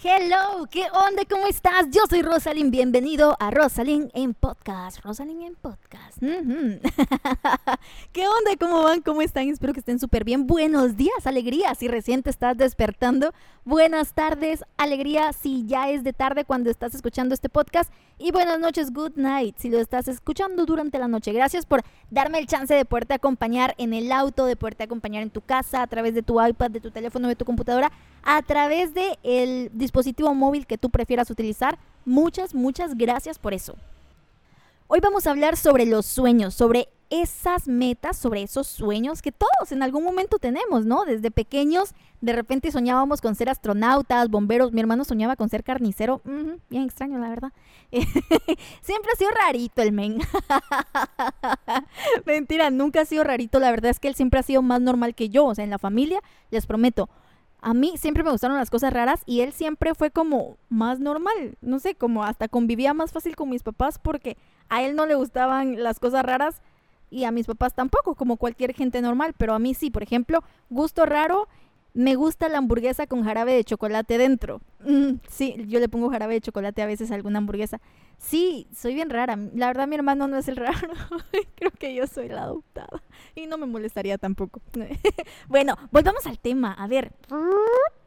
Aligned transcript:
Hello, 0.00 0.64
¿qué 0.70 0.84
onda? 0.92 1.24
¿Cómo 1.28 1.48
estás? 1.48 1.86
Yo 1.90 2.02
soy 2.08 2.22
Rosalind, 2.22 2.70
bienvenido 2.70 3.36
a 3.40 3.50
Rosalind 3.50 4.12
en 4.14 4.32
Podcast. 4.32 5.00
Rosalind 5.04 5.42
en 5.42 5.56
Podcast. 5.56 6.18
¿Qué 8.12 8.28
onda? 8.28 8.52
¿Cómo 8.60 8.84
van? 8.84 9.00
¿Cómo 9.00 9.22
están? 9.22 9.48
Espero 9.48 9.72
que 9.72 9.80
estén 9.80 9.98
súper 9.98 10.22
bien. 10.22 10.46
Buenos 10.46 10.96
días, 10.96 11.26
alegría. 11.26 11.74
Si 11.74 11.88
recién 11.88 12.22
te 12.22 12.30
estás 12.30 12.56
despertando, 12.56 13.34
buenas 13.64 14.12
tardes, 14.12 14.62
alegría. 14.76 15.32
Si 15.32 15.66
ya 15.66 15.90
es 15.90 16.04
de 16.04 16.12
tarde 16.12 16.44
cuando 16.44 16.70
estás 16.70 16.94
escuchando 16.94 17.34
este 17.34 17.48
podcast. 17.48 17.92
Y 18.18 18.30
buenas 18.30 18.60
noches, 18.60 18.92
good 18.92 19.16
night. 19.16 19.56
Si 19.58 19.68
lo 19.68 19.78
estás 19.78 20.06
escuchando 20.06 20.64
durante 20.64 21.00
la 21.00 21.08
noche. 21.08 21.32
Gracias 21.32 21.66
por 21.66 21.82
darme 22.10 22.38
el 22.38 22.46
chance 22.46 22.72
de 22.72 22.84
poderte 22.84 23.14
acompañar 23.14 23.74
en 23.78 23.94
el 23.94 24.12
auto, 24.12 24.46
de 24.46 24.54
poderte 24.54 24.84
acompañar 24.84 25.24
en 25.24 25.30
tu 25.30 25.40
casa, 25.40 25.82
a 25.82 25.86
través 25.88 26.14
de 26.14 26.22
tu 26.22 26.40
iPad, 26.40 26.70
de 26.70 26.80
tu 26.80 26.92
teléfono, 26.92 27.26
de 27.26 27.34
tu 27.34 27.44
computadora, 27.44 27.90
a 28.22 28.42
través 28.42 28.94
de 28.94 29.18
el 29.22 29.70
dispositivo 29.72 30.34
móvil 30.34 30.66
que 30.66 30.78
tú 30.78 30.90
prefieras 30.90 31.30
utilizar. 31.30 31.78
Muchas, 32.04 32.54
muchas 32.54 32.96
gracias 32.96 33.38
por 33.38 33.54
eso. 33.54 33.76
Hoy 34.86 35.00
vamos 35.00 35.26
a 35.26 35.30
hablar 35.30 35.56
sobre 35.56 35.84
los 35.84 36.06
sueños, 36.06 36.54
sobre 36.54 36.88
esas 37.10 37.68
metas, 37.68 38.16
sobre 38.16 38.42
esos 38.42 38.66
sueños 38.66 39.22
que 39.22 39.32
todos 39.32 39.72
en 39.72 39.82
algún 39.82 40.04
momento 40.04 40.38
tenemos, 40.38 40.84
¿no? 40.84 41.04
Desde 41.04 41.30
pequeños, 41.30 41.94
de 42.20 42.32
repente 42.32 42.70
soñábamos 42.70 43.20
con 43.20 43.34
ser 43.34 43.48
astronautas, 43.48 44.28
bomberos, 44.28 44.72
mi 44.72 44.80
hermano 44.80 45.04
soñaba 45.04 45.36
con 45.36 45.48
ser 45.48 45.62
carnicero, 45.64 46.20
bien 46.24 46.84
extraño 46.84 47.18
la 47.18 47.28
verdad. 47.28 47.52
Siempre 47.90 49.12
ha 49.12 49.16
sido 49.16 49.30
rarito 49.30 49.82
el 49.82 49.92
men. 49.92 50.18
Mentira, 52.26 52.70
nunca 52.70 53.02
ha 53.02 53.04
sido 53.04 53.24
rarito, 53.24 53.58
la 53.58 53.70
verdad 53.70 53.90
es 53.90 54.00
que 54.00 54.08
él 54.08 54.14
siempre 54.14 54.40
ha 54.40 54.42
sido 54.42 54.62
más 54.62 54.80
normal 54.80 55.14
que 55.14 55.28
yo, 55.28 55.46
o 55.46 55.54
sea, 55.54 55.64
en 55.64 55.70
la 55.70 55.78
familia, 55.78 56.20
les 56.50 56.66
prometo, 56.66 57.08
a 57.60 57.74
mí 57.74 57.94
siempre 57.96 58.22
me 58.22 58.30
gustaron 58.30 58.56
las 58.56 58.70
cosas 58.70 58.92
raras 58.92 59.22
y 59.26 59.40
él 59.40 59.52
siempre 59.52 59.94
fue 59.94 60.10
como 60.10 60.58
más 60.68 61.00
normal, 61.00 61.56
no 61.60 61.78
sé, 61.78 61.94
como 61.94 62.24
hasta 62.24 62.48
convivía 62.48 62.94
más 62.94 63.12
fácil 63.12 63.34
con 63.36 63.50
mis 63.50 63.62
papás 63.62 63.98
porque 63.98 64.36
a 64.68 64.82
él 64.82 64.94
no 64.94 65.06
le 65.06 65.16
gustaban 65.16 65.82
las 65.82 65.98
cosas 65.98 66.24
raras 66.24 66.62
y 67.10 67.24
a 67.24 67.30
mis 67.30 67.46
papás 67.46 67.74
tampoco, 67.74 68.14
como 68.14 68.36
cualquier 68.36 68.74
gente 68.74 69.00
normal, 69.00 69.34
pero 69.36 69.54
a 69.54 69.58
mí 69.58 69.74
sí, 69.74 69.90
por 69.90 70.02
ejemplo, 70.02 70.44
gusto 70.68 71.06
raro, 71.06 71.48
me 71.98 72.14
gusta 72.14 72.48
la 72.48 72.58
hamburguesa 72.58 73.08
con 73.08 73.24
jarabe 73.24 73.54
de 73.54 73.64
chocolate 73.64 74.18
dentro. 74.18 74.60
Mm, 74.84 75.14
sí, 75.28 75.56
yo 75.66 75.80
le 75.80 75.88
pongo 75.88 76.10
jarabe 76.10 76.34
de 76.34 76.40
chocolate 76.40 76.80
a 76.80 76.86
veces 76.86 77.10
a 77.10 77.16
alguna 77.16 77.38
hamburguesa. 77.38 77.80
Sí, 78.18 78.68
soy 78.72 78.94
bien 78.94 79.10
rara. 79.10 79.36
La 79.52 79.66
verdad 79.66 79.88
mi 79.88 79.96
hermano 79.96 80.28
no 80.28 80.36
es 80.36 80.46
el 80.46 80.54
raro. 80.56 80.92
Creo 81.56 81.72
que 81.72 81.96
yo 81.96 82.06
soy 82.06 82.28
la 82.28 82.44
adoptada. 82.44 83.02
Y 83.34 83.48
no 83.48 83.58
me 83.58 83.66
molestaría 83.66 84.16
tampoco. 84.16 84.60
bueno, 85.48 85.74
volvamos 85.90 86.24
al 86.28 86.38
tema. 86.38 86.72
A 86.72 86.86
ver, 86.86 87.10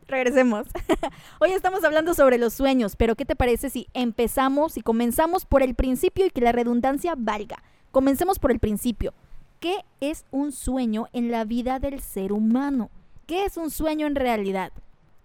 regresemos. 0.07 0.67
Hoy 1.41 1.51
estamos 1.51 1.83
hablando 1.83 2.13
sobre 2.13 2.37
los 2.37 2.53
sueños, 2.53 2.95
pero 2.95 3.17
¿qué 3.17 3.25
te 3.25 3.35
parece 3.35 3.69
si 3.69 3.89
empezamos 3.93 4.77
y 4.77 4.81
comenzamos 4.83 5.45
por 5.45 5.63
el 5.63 5.75
principio 5.75 6.25
y 6.25 6.29
que 6.29 6.39
la 6.39 6.53
redundancia 6.53 7.15
valga? 7.17 7.61
Comencemos 7.91 8.39
por 8.39 8.51
el 8.51 8.59
principio. 8.59 9.13
¿Qué 9.59 9.83
es 9.99 10.23
un 10.31 10.53
sueño 10.53 11.07
en 11.11 11.29
la 11.29 11.43
vida 11.43 11.79
del 11.79 11.99
ser 11.99 12.31
humano? 12.31 12.89
¿Qué 13.31 13.45
es 13.45 13.55
un 13.55 13.71
sueño 13.71 14.07
en 14.07 14.15
realidad? 14.15 14.73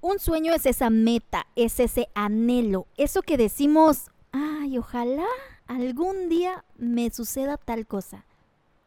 Un 0.00 0.20
sueño 0.20 0.54
es 0.54 0.64
esa 0.64 0.90
meta, 0.90 1.48
es 1.56 1.80
ese 1.80 2.06
anhelo, 2.14 2.86
eso 2.96 3.20
que 3.20 3.36
decimos, 3.36 4.12
ay, 4.30 4.78
ojalá 4.78 5.26
algún 5.66 6.28
día 6.28 6.64
me 6.76 7.10
suceda 7.10 7.56
tal 7.56 7.84
cosa. 7.84 8.24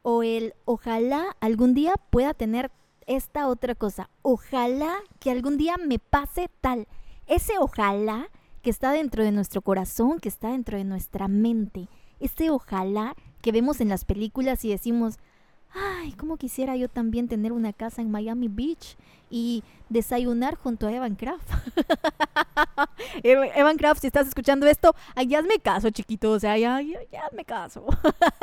O 0.04 0.24
el 0.24 0.54
ojalá 0.64 1.36
algún 1.42 1.74
día 1.74 1.96
pueda 2.10 2.34
tener 2.34 2.72
esta 3.08 3.50
otra 3.50 3.76
cosa. 3.76 4.10
Ojalá 4.22 4.96
que 5.20 5.32
algún 5.32 5.58
día 5.58 5.76
me 5.86 6.00
pase 6.00 6.50
tal. 6.62 6.88
Ese 7.28 7.58
ojalá 7.60 8.30
que 8.62 8.70
está 8.70 8.94
dentro 8.94 9.26
de 9.26 9.34
nuestro 9.34 9.62
corazón, 9.62 10.22
que 10.22 10.30
está 10.30 10.52
dentro 10.52 10.78
de 10.78 10.86
nuestra 10.86 11.28
mente. 11.28 11.90
Ese 12.22 12.52
ojalá 12.52 13.18
que 13.42 13.52
vemos 13.52 13.82
en 13.82 13.90
las 13.90 14.06
películas 14.06 14.64
y 14.64 14.70
decimos, 14.70 15.20
ay, 15.74 16.14
cómo 16.14 16.38
quisiera 16.38 16.76
yo 16.76 16.90
también 16.90 17.28
tener 17.28 17.52
una 17.52 17.74
casa 17.74 18.02
en 18.02 18.12
Miami 18.12 18.48
Beach 18.48 18.98
y 19.30 19.64
desayunar 19.90 20.56
junto 20.56 20.88
a 20.88 20.94
Evan 20.94 21.16
Craft. 21.16 21.50
Evan 23.24 23.78
Craft, 23.78 24.02
si 24.02 24.08
estás 24.08 24.28
escuchando 24.28 24.66
esto, 24.68 24.96
ya 25.28 25.42
me 25.42 25.60
caso, 25.60 25.90
chiquito, 25.90 26.32
o 26.32 26.40
sea, 26.40 26.58
ya, 26.58 26.82
ya, 26.82 27.00
caso. 27.46 27.86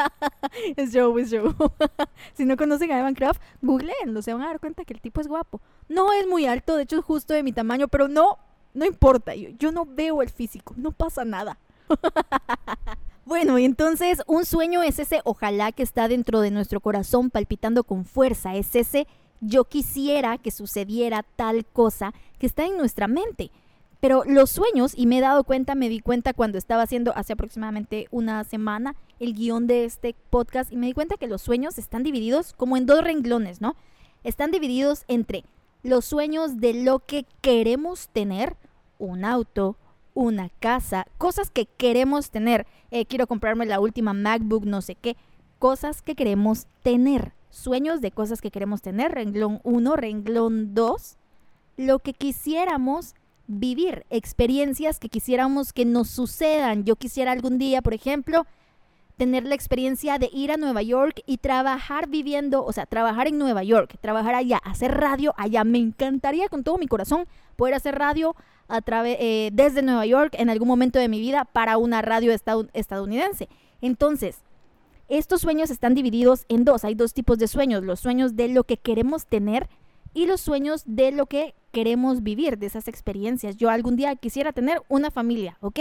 es 0.76 0.92
show, 0.92 1.16
es 1.18 1.30
show. 1.30 1.54
si 2.34 2.44
no 2.44 2.56
conocen 2.56 2.92
a 2.92 3.00
Evan 3.00 3.14
Craft, 3.14 3.40
googleenlo, 3.62 4.22
se 4.22 4.32
van 4.32 4.42
a 4.42 4.46
dar 4.48 4.60
cuenta 4.60 4.84
que 4.84 4.94
el 4.94 5.00
tipo 5.00 5.20
es 5.20 5.28
guapo. 5.28 5.60
No 5.88 6.12
es 6.12 6.26
muy 6.26 6.46
alto, 6.46 6.76
de 6.76 6.84
hecho 6.84 6.98
es 6.98 7.04
justo 7.04 7.34
de 7.34 7.42
mi 7.42 7.52
tamaño, 7.52 7.88
pero 7.88 8.08
no, 8.08 8.38
no 8.74 8.84
importa, 8.84 9.34
yo, 9.34 9.50
yo 9.58 9.72
no 9.72 9.86
veo 9.86 10.22
el 10.22 10.30
físico, 10.30 10.74
no 10.76 10.92
pasa 10.92 11.24
nada. 11.24 11.58
Bueno, 13.26 13.58
entonces 13.58 14.22
un 14.28 14.44
sueño 14.44 14.84
es 14.84 15.00
ese 15.00 15.20
ojalá 15.24 15.72
que 15.72 15.82
está 15.82 16.06
dentro 16.06 16.40
de 16.40 16.52
nuestro 16.52 16.78
corazón 16.78 17.30
palpitando 17.30 17.82
con 17.82 18.04
fuerza, 18.04 18.54
es 18.54 18.76
ese 18.76 19.08
yo 19.40 19.64
quisiera 19.64 20.38
que 20.38 20.52
sucediera 20.52 21.24
tal 21.34 21.66
cosa 21.66 22.14
que 22.38 22.46
está 22.46 22.66
en 22.66 22.76
nuestra 22.76 23.08
mente. 23.08 23.50
Pero 23.98 24.22
los 24.24 24.50
sueños, 24.50 24.92
y 24.94 25.06
me 25.06 25.18
he 25.18 25.20
dado 25.20 25.42
cuenta, 25.42 25.74
me 25.74 25.88
di 25.88 25.98
cuenta 25.98 26.34
cuando 26.34 26.56
estaba 26.56 26.82
haciendo 26.82 27.16
hace 27.16 27.32
aproximadamente 27.32 28.06
una 28.12 28.44
semana 28.44 28.94
el 29.18 29.34
guion 29.34 29.66
de 29.66 29.84
este 29.84 30.14
podcast, 30.30 30.70
y 30.70 30.76
me 30.76 30.86
di 30.86 30.92
cuenta 30.92 31.16
que 31.16 31.26
los 31.26 31.42
sueños 31.42 31.78
están 31.78 32.04
divididos 32.04 32.52
como 32.52 32.76
en 32.76 32.86
dos 32.86 33.02
renglones, 33.02 33.60
¿no? 33.60 33.74
Están 34.22 34.52
divididos 34.52 35.04
entre 35.08 35.44
los 35.82 36.04
sueños 36.04 36.58
de 36.58 36.74
lo 36.74 37.00
que 37.00 37.26
queremos 37.40 38.08
tener, 38.10 38.56
un 38.98 39.24
auto, 39.24 39.76
una 40.16 40.48
casa, 40.60 41.06
cosas 41.18 41.50
que 41.50 41.66
queremos 41.66 42.30
tener. 42.30 42.66
Eh, 42.90 43.04
quiero 43.04 43.26
comprarme 43.26 43.66
la 43.66 43.78
última 43.78 44.14
MacBook, 44.14 44.64
no 44.64 44.80
sé 44.80 44.94
qué. 44.94 45.14
Cosas 45.58 46.00
que 46.00 46.16
queremos 46.16 46.66
tener. 46.82 47.34
Sueños 47.50 48.00
de 48.00 48.10
cosas 48.10 48.40
que 48.40 48.50
queremos 48.50 48.80
tener. 48.80 49.12
Renglón 49.12 49.60
1, 49.62 49.94
renglón 49.94 50.74
2. 50.74 51.18
Lo 51.76 51.98
que 51.98 52.14
quisiéramos 52.14 53.14
vivir. 53.46 54.06
Experiencias 54.08 54.98
que 54.98 55.10
quisiéramos 55.10 55.74
que 55.74 55.84
nos 55.84 56.08
sucedan. 56.08 56.84
Yo 56.84 56.96
quisiera 56.96 57.32
algún 57.32 57.58
día, 57.58 57.82
por 57.82 57.92
ejemplo, 57.92 58.46
tener 59.18 59.44
la 59.44 59.54
experiencia 59.54 60.18
de 60.18 60.30
ir 60.32 60.50
a 60.50 60.56
Nueva 60.56 60.80
York 60.80 61.20
y 61.26 61.38
trabajar 61.38 62.08
viviendo, 62.08 62.64
o 62.64 62.72
sea, 62.72 62.86
trabajar 62.86 63.28
en 63.28 63.36
Nueva 63.36 63.62
York, 63.64 63.96
trabajar 64.00 64.34
allá, 64.34 64.58
hacer 64.64 64.92
radio 64.92 65.34
allá. 65.36 65.62
Me 65.64 65.78
encantaría 65.78 66.48
con 66.48 66.64
todo 66.64 66.78
mi 66.78 66.86
corazón 66.86 67.26
poder 67.56 67.74
hacer 67.74 67.98
radio 67.98 68.34
a 68.68 68.80
través, 68.82 69.16
eh, 69.20 69.50
desde 69.52 69.82
Nueva 69.82 70.06
York 70.06 70.34
en 70.38 70.50
algún 70.50 70.68
momento 70.68 70.98
de 70.98 71.08
mi 71.08 71.20
vida 71.20 71.44
para 71.44 71.78
una 71.78 72.02
radio 72.02 72.32
estadounidense. 72.32 73.48
Entonces, 73.80 74.38
estos 75.08 75.40
sueños 75.40 75.70
están 75.70 75.94
divididos 75.94 76.46
en 76.48 76.64
dos. 76.64 76.84
Hay 76.84 76.94
dos 76.94 77.14
tipos 77.14 77.38
de 77.38 77.46
sueños. 77.46 77.84
Los 77.84 78.00
sueños 78.00 78.34
de 78.34 78.48
lo 78.48 78.64
que 78.64 78.76
queremos 78.76 79.26
tener 79.26 79.68
y 80.14 80.26
los 80.26 80.40
sueños 80.40 80.82
de 80.86 81.12
lo 81.12 81.26
que 81.26 81.54
queremos 81.72 82.22
vivir, 82.22 82.58
de 82.58 82.66
esas 82.66 82.88
experiencias. 82.88 83.56
Yo 83.56 83.70
algún 83.70 83.96
día 83.96 84.16
quisiera 84.16 84.52
tener 84.52 84.82
una 84.88 85.10
familia, 85.10 85.58
¿ok? 85.60 85.80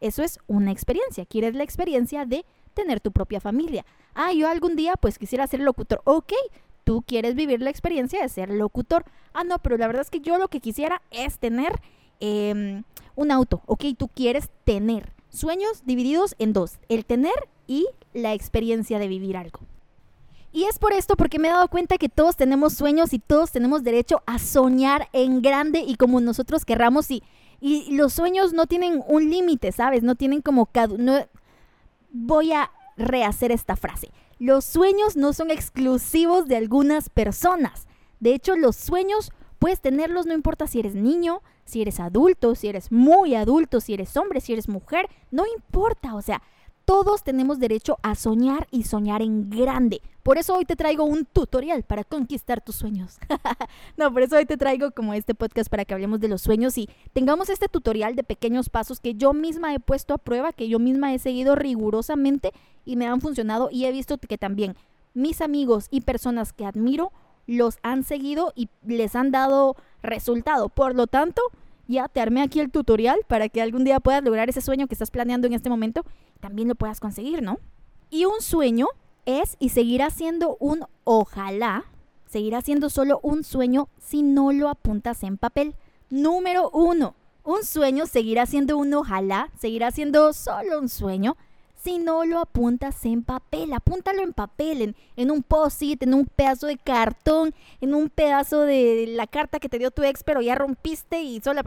Eso 0.00 0.22
es 0.22 0.38
una 0.46 0.72
experiencia. 0.72 1.26
Quieres 1.26 1.54
la 1.54 1.62
experiencia 1.62 2.24
de 2.24 2.44
tener 2.72 3.00
tu 3.00 3.12
propia 3.12 3.40
familia. 3.40 3.84
Ah, 4.14 4.32
yo 4.32 4.48
algún 4.48 4.74
día 4.74 4.94
pues 5.00 5.18
quisiera 5.18 5.46
ser 5.46 5.60
locutor. 5.60 6.00
Ok, 6.04 6.32
tú 6.84 7.04
quieres 7.06 7.34
vivir 7.34 7.60
la 7.62 7.70
experiencia 7.70 8.20
de 8.20 8.28
ser 8.28 8.50
locutor. 8.50 9.04
Ah, 9.32 9.44
no, 9.44 9.58
pero 9.58 9.76
la 9.76 9.86
verdad 9.86 10.02
es 10.02 10.10
que 10.10 10.20
yo 10.20 10.38
lo 10.38 10.48
que 10.48 10.60
quisiera 10.60 11.02
es 11.10 11.38
tener 11.38 11.80
Em, 12.20 12.84
un 13.16 13.30
auto, 13.30 13.62
¿ok? 13.66 13.84
Tú 13.96 14.08
quieres 14.08 14.50
tener. 14.64 15.12
Sueños 15.30 15.82
divididos 15.84 16.34
en 16.38 16.52
dos, 16.52 16.78
el 16.88 17.04
tener 17.04 17.48
y 17.66 17.86
la 18.12 18.34
experiencia 18.34 18.98
de 18.98 19.08
vivir 19.08 19.36
algo. 19.36 19.60
Y 20.52 20.64
es 20.64 20.78
por 20.78 20.92
esto 20.92 21.16
porque 21.16 21.40
me 21.40 21.48
he 21.48 21.50
dado 21.50 21.68
cuenta 21.68 21.98
que 21.98 22.08
todos 22.08 22.36
tenemos 22.36 22.74
sueños 22.74 23.12
y 23.12 23.18
todos 23.18 23.50
tenemos 23.50 23.82
derecho 23.82 24.22
a 24.26 24.38
soñar 24.38 25.08
en 25.12 25.42
grande 25.42 25.80
y 25.80 25.96
como 25.96 26.20
nosotros 26.20 26.64
querramos 26.64 27.10
y, 27.10 27.24
y 27.60 27.96
los 27.96 28.12
sueños 28.12 28.52
no 28.52 28.66
tienen 28.66 29.02
un 29.08 29.28
límite, 29.30 29.72
¿sabes? 29.72 30.04
No 30.04 30.14
tienen 30.14 30.42
como... 30.42 30.68
No, 30.96 31.26
voy 32.12 32.52
a 32.52 32.70
rehacer 32.96 33.50
esta 33.50 33.74
frase. 33.74 34.12
Los 34.38 34.64
sueños 34.64 35.16
no 35.16 35.32
son 35.32 35.50
exclusivos 35.50 36.46
de 36.46 36.56
algunas 36.56 37.08
personas. 37.08 37.86
De 38.20 38.34
hecho, 38.34 38.56
los 38.56 38.76
sueños 38.76 39.32
puedes 39.64 39.80
tenerlos 39.80 40.26
no 40.26 40.34
importa 40.34 40.66
si 40.66 40.78
eres 40.78 40.94
niño, 40.94 41.40
si 41.64 41.80
eres 41.80 41.98
adulto, 41.98 42.54
si 42.54 42.68
eres 42.68 42.92
muy 42.92 43.34
adulto, 43.34 43.80
si 43.80 43.94
eres 43.94 44.14
hombre, 44.14 44.42
si 44.42 44.52
eres 44.52 44.68
mujer, 44.68 45.08
no 45.30 45.44
importa, 45.56 46.14
o 46.16 46.20
sea, 46.20 46.42
todos 46.84 47.24
tenemos 47.24 47.58
derecho 47.58 47.96
a 48.02 48.14
soñar 48.14 48.68
y 48.70 48.82
soñar 48.82 49.22
en 49.22 49.48
grande. 49.48 50.02
Por 50.22 50.36
eso 50.36 50.54
hoy 50.54 50.66
te 50.66 50.76
traigo 50.76 51.04
un 51.04 51.24
tutorial 51.24 51.82
para 51.82 52.04
conquistar 52.04 52.60
tus 52.60 52.76
sueños. 52.76 53.16
no, 53.96 54.12
por 54.12 54.20
eso 54.20 54.36
hoy 54.36 54.44
te 54.44 54.58
traigo 54.58 54.90
como 54.90 55.14
este 55.14 55.34
podcast 55.34 55.70
para 55.70 55.86
que 55.86 55.94
hablemos 55.94 56.20
de 56.20 56.28
los 56.28 56.42
sueños 56.42 56.76
y 56.76 56.90
tengamos 57.14 57.48
este 57.48 57.66
tutorial 57.68 58.16
de 58.16 58.22
pequeños 58.22 58.68
pasos 58.68 59.00
que 59.00 59.14
yo 59.14 59.32
misma 59.32 59.72
he 59.72 59.80
puesto 59.80 60.12
a 60.12 60.18
prueba, 60.18 60.52
que 60.52 60.68
yo 60.68 60.78
misma 60.78 61.14
he 61.14 61.18
seguido 61.18 61.54
rigurosamente 61.54 62.52
y 62.84 62.96
me 62.96 63.06
han 63.06 63.22
funcionado 63.22 63.70
y 63.72 63.86
he 63.86 63.92
visto 63.92 64.18
que 64.18 64.36
también 64.36 64.76
mis 65.14 65.40
amigos 65.40 65.86
y 65.90 66.02
personas 66.02 66.52
que 66.52 66.66
admiro 66.66 67.12
los 67.46 67.78
han 67.82 68.04
seguido 68.04 68.52
y 68.54 68.68
les 68.86 69.14
han 69.16 69.30
dado 69.30 69.76
resultado. 70.02 70.68
Por 70.68 70.94
lo 70.94 71.06
tanto, 71.06 71.42
Ya 71.86 72.08
te 72.08 72.20
armé 72.20 72.40
aquí 72.40 72.60
el 72.60 72.70
tutorial 72.70 73.20
para 73.28 73.48
que 73.48 73.60
algún 73.60 73.84
día 73.84 74.00
puedas 74.00 74.24
lograr 74.24 74.48
ese 74.48 74.60
sueño 74.60 74.86
que 74.86 74.94
estás 74.94 75.10
planeando 75.10 75.46
en 75.46 75.52
este 75.52 75.68
momento, 75.68 76.04
también 76.40 76.68
lo 76.68 76.74
puedas 76.74 76.98
conseguir, 76.98 77.42
¿no? 77.42 77.58
Y 78.10 78.24
un 78.24 78.40
sueño 78.40 78.86
es 79.26 79.56
y 79.58 79.68
seguirá 79.70 80.10
siendo 80.10 80.56
un 80.60 80.86
ojalá, 81.04 81.84
seguirá 82.26 82.62
siendo 82.62 82.88
solo 82.88 83.20
un 83.22 83.44
sueño 83.44 83.88
si 83.98 84.22
no 84.22 84.52
lo 84.52 84.68
apuntas 84.68 85.22
en 85.22 85.36
papel. 85.36 85.74
Número 86.08 86.70
uno, 86.70 87.14
un 87.42 87.64
sueño 87.64 88.06
seguirá 88.06 88.46
siendo 88.46 88.78
un 88.78 88.94
ojalá, 88.94 89.50
seguirá 89.58 89.90
siendo 89.90 90.32
solo 90.32 90.78
un 90.78 90.88
sueño 90.88 91.36
si 91.84 91.98
no 91.98 92.24
lo 92.24 92.38
apuntas 92.40 93.04
en 93.04 93.22
papel. 93.22 93.72
Apúntalo 93.74 94.22
en 94.22 94.32
papel, 94.32 94.80
en, 94.80 94.96
en 95.16 95.30
un 95.30 95.42
post-it, 95.42 96.02
en 96.02 96.14
un 96.14 96.24
pedazo 96.24 96.66
de 96.66 96.78
cartón, 96.78 97.54
en 97.82 97.94
un 97.94 98.08
pedazo 98.08 98.60
de 98.62 99.04
la 99.08 99.26
carta 99.26 99.60
que 99.60 99.68
te 99.68 99.78
dio 99.78 99.90
tu 99.90 100.02
ex, 100.02 100.24
pero 100.24 100.40
ya 100.40 100.54
rompiste 100.54 101.22
y 101.22 101.40
solo... 101.40 101.60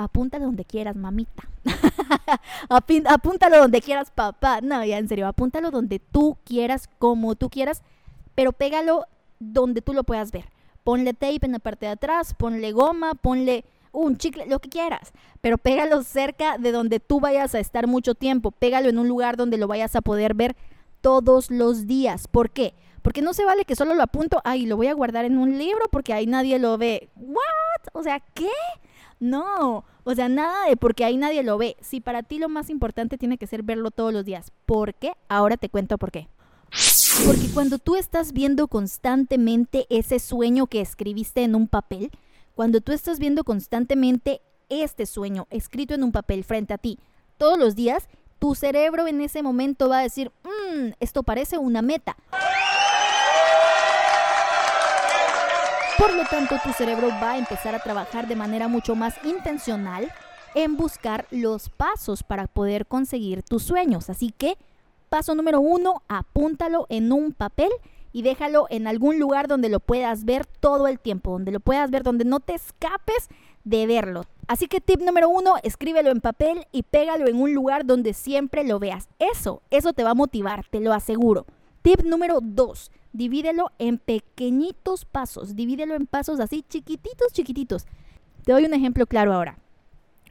Apúntalo 0.00 0.44
donde 0.44 0.64
quieras, 0.64 0.94
mamita. 0.94 1.48
apúntalo 2.68 3.58
donde 3.58 3.80
quieras, 3.82 4.12
papá. 4.12 4.60
No, 4.60 4.84
ya 4.84 4.96
en 4.96 5.08
serio, 5.08 5.26
apúntalo 5.26 5.72
donde 5.72 5.98
tú 5.98 6.38
quieras, 6.44 6.88
como 7.00 7.34
tú 7.34 7.50
quieras, 7.50 7.82
pero 8.36 8.52
pégalo 8.52 9.06
donde 9.40 9.82
tú 9.82 9.92
lo 9.94 10.04
puedas 10.04 10.30
ver. 10.30 10.44
Ponle 10.84 11.14
tape 11.14 11.40
en 11.42 11.50
la 11.50 11.58
parte 11.58 11.86
de 11.86 11.92
atrás, 11.92 12.32
ponle 12.32 12.70
goma, 12.70 13.16
ponle 13.16 13.64
un 13.92 14.16
chicle, 14.16 14.46
lo 14.46 14.58
que 14.58 14.68
quieras, 14.68 15.12
pero 15.40 15.58
pégalo 15.58 16.02
cerca 16.02 16.58
de 16.58 16.72
donde 16.72 17.00
tú 17.00 17.20
vayas 17.20 17.54
a 17.54 17.60
estar 17.60 17.86
mucho 17.86 18.14
tiempo, 18.14 18.50
pégalo 18.50 18.88
en 18.88 18.98
un 18.98 19.08
lugar 19.08 19.36
donde 19.36 19.58
lo 19.58 19.68
vayas 19.68 19.96
a 19.96 20.00
poder 20.00 20.34
ver 20.34 20.56
todos 21.00 21.50
los 21.50 21.86
días. 21.86 22.28
¿Por 22.28 22.50
qué? 22.50 22.74
Porque 23.02 23.22
no 23.22 23.32
se 23.32 23.44
vale 23.44 23.64
que 23.64 23.76
solo 23.76 23.94
lo 23.94 24.02
apunto, 24.02 24.40
ay, 24.44 24.66
lo 24.66 24.76
voy 24.76 24.88
a 24.88 24.94
guardar 24.94 25.24
en 25.24 25.38
un 25.38 25.58
libro 25.58 25.84
porque 25.90 26.12
ahí 26.12 26.26
nadie 26.26 26.58
lo 26.58 26.76
ve. 26.78 27.08
¿What? 27.16 27.88
O 27.92 28.02
sea, 28.02 28.20
¿qué? 28.34 28.50
No, 29.20 29.84
o 30.04 30.14
sea, 30.14 30.28
nada 30.28 30.68
de 30.68 30.76
porque 30.76 31.04
ahí 31.04 31.16
nadie 31.16 31.42
lo 31.42 31.58
ve. 31.58 31.76
Si 31.80 32.00
para 32.00 32.22
ti 32.22 32.38
lo 32.38 32.48
más 32.48 32.70
importante 32.70 33.18
tiene 33.18 33.38
que 33.38 33.46
ser 33.46 33.62
verlo 33.62 33.90
todos 33.90 34.12
los 34.12 34.24
días. 34.24 34.52
¿Por 34.66 34.94
qué? 34.94 35.12
Ahora 35.28 35.56
te 35.56 35.68
cuento 35.68 35.98
por 35.98 36.10
qué. 36.10 36.28
Porque 37.26 37.48
cuando 37.52 37.78
tú 37.78 37.96
estás 37.96 38.32
viendo 38.32 38.68
constantemente 38.68 39.86
ese 39.90 40.18
sueño 40.18 40.66
que 40.66 40.80
escribiste 40.80 41.42
en 41.42 41.54
un 41.54 41.66
papel, 41.66 42.10
cuando 42.58 42.80
tú 42.80 42.90
estás 42.90 43.20
viendo 43.20 43.44
constantemente 43.44 44.40
este 44.68 45.06
sueño 45.06 45.46
escrito 45.48 45.94
en 45.94 46.02
un 46.02 46.10
papel 46.10 46.42
frente 46.42 46.74
a 46.74 46.78
ti 46.78 46.98
todos 47.36 47.56
los 47.56 47.76
días, 47.76 48.08
tu 48.40 48.56
cerebro 48.56 49.06
en 49.06 49.20
ese 49.20 49.44
momento 49.44 49.88
va 49.88 50.00
a 50.00 50.02
decir, 50.02 50.32
mmm, 50.42 50.88
esto 50.98 51.22
parece 51.22 51.56
una 51.56 51.82
meta. 51.82 52.16
Por 55.98 56.12
lo 56.14 56.24
tanto, 56.24 56.56
tu 56.64 56.72
cerebro 56.72 57.06
va 57.22 57.34
a 57.34 57.38
empezar 57.38 57.76
a 57.76 57.78
trabajar 57.78 58.26
de 58.26 58.34
manera 58.34 58.66
mucho 58.66 58.96
más 58.96 59.14
intencional 59.22 60.12
en 60.56 60.76
buscar 60.76 61.28
los 61.30 61.68
pasos 61.68 62.24
para 62.24 62.48
poder 62.48 62.86
conseguir 62.86 63.44
tus 63.44 63.62
sueños. 63.62 64.10
Así 64.10 64.34
que, 64.36 64.58
paso 65.08 65.36
número 65.36 65.60
uno, 65.60 66.02
apúntalo 66.08 66.86
en 66.88 67.12
un 67.12 67.34
papel 67.34 67.70
y 68.12 68.22
déjalo 68.22 68.66
en 68.70 68.86
algún 68.86 69.18
lugar 69.18 69.48
donde 69.48 69.68
lo 69.68 69.80
puedas 69.80 70.24
ver 70.24 70.46
todo 70.46 70.88
el 70.88 70.98
tiempo, 70.98 71.32
donde 71.32 71.52
lo 71.52 71.60
puedas 71.60 71.90
ver, 71.90 72.02
donde 72.02 72.24
no 72.24 72.40
te 72.40 72.54
escapes 72.54 73.28
de 73.64 73.86
verlo. 73.86 74.24
Así 74.46 74.66
que 74.66 74.80
tip 74.80 75.00
número 75.00 75.28
uno, 75.28 75.54
escríbelo 75.62 76.10
en 76.10 76.20
papel 76.20 76.66
y 76.72 76.84
pégalo 76.84 77.28
en 77.28 77.36
un 77.40 77.52
lugar 77.52 77.84
donde 77.84 78.14
siempre 78.14 78.64
lo 78.64 78.78
veas. 78.78 79.08
Eso, 79.18 79.62
eso 79.70 79.92
te 79.92 80.04
va 80.04 80.10
a 80.10 80.14
motivar, 80.14 80.64
te 80.70 80.80
lo 80.80 80.92
aseguro. 80.92 81.46
Tip 81.82 82.02
número 82.02 82.38
dos, 82.42 82.90
divídelo 83.12 83.70
en 83.78 83.98
pequeñitos 83.98 85.04
pasos, 85.04 85.54
divídelo 85.54 85.94
en 85.94 86.06
pasos 86.06 86.40
así 86.40 86.64
chiquititos, 86.68 87.32
chiquititos. 87.32 87.86
Te 88.44 88.52
doy 88.52 88.64
un 88.64 88.74
ejemplo 88.74 89.06
claro 89.06 89.34
ahora. 89.34 89.58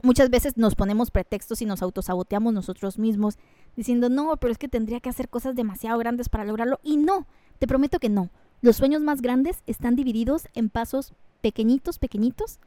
Muchas 0.04 0.30
veces 0.30 0.58
nos 0.58 0.76
ponemos 0.76 1.12
pretextos 1.12 1.62
y 1.62 1.66
nos 1.66 1.82
autosaboteamos 1.82 2.54
nosotros 2.54 3.00
mismos 3.00 3.38
diciendo, 3.76 4.10
no, 4.10 4.38
pero 4.38 4.52
es 4.52 4.58
que 4.58 4.68
tendría 4.68 5.00
que 5.00 5.10
hacer 5.10 5.30
cosas 5.30 5.56
demasiado 5.56 5.98
grandes 5.98 6.30
para 6.30 6.46
lograrlo. 6.46 6.80
Y 6.84 6.98
no, 6.98 7.28
te 7.58 7.68
prometo 7.68 8.00
que 8.00 8.10
no. 8.10 8.30
Los 8.62 8.78
sueños 8.78 9.02
más 9.02 9.22
grandes 9.22 9.64
están 9.68 9.96
divididos 9.96 10.48
en 10.54 10.70
pasos 10.70 11.14
pequeñitos, 11.42 12.00
pequeñitos. 12.00 12.60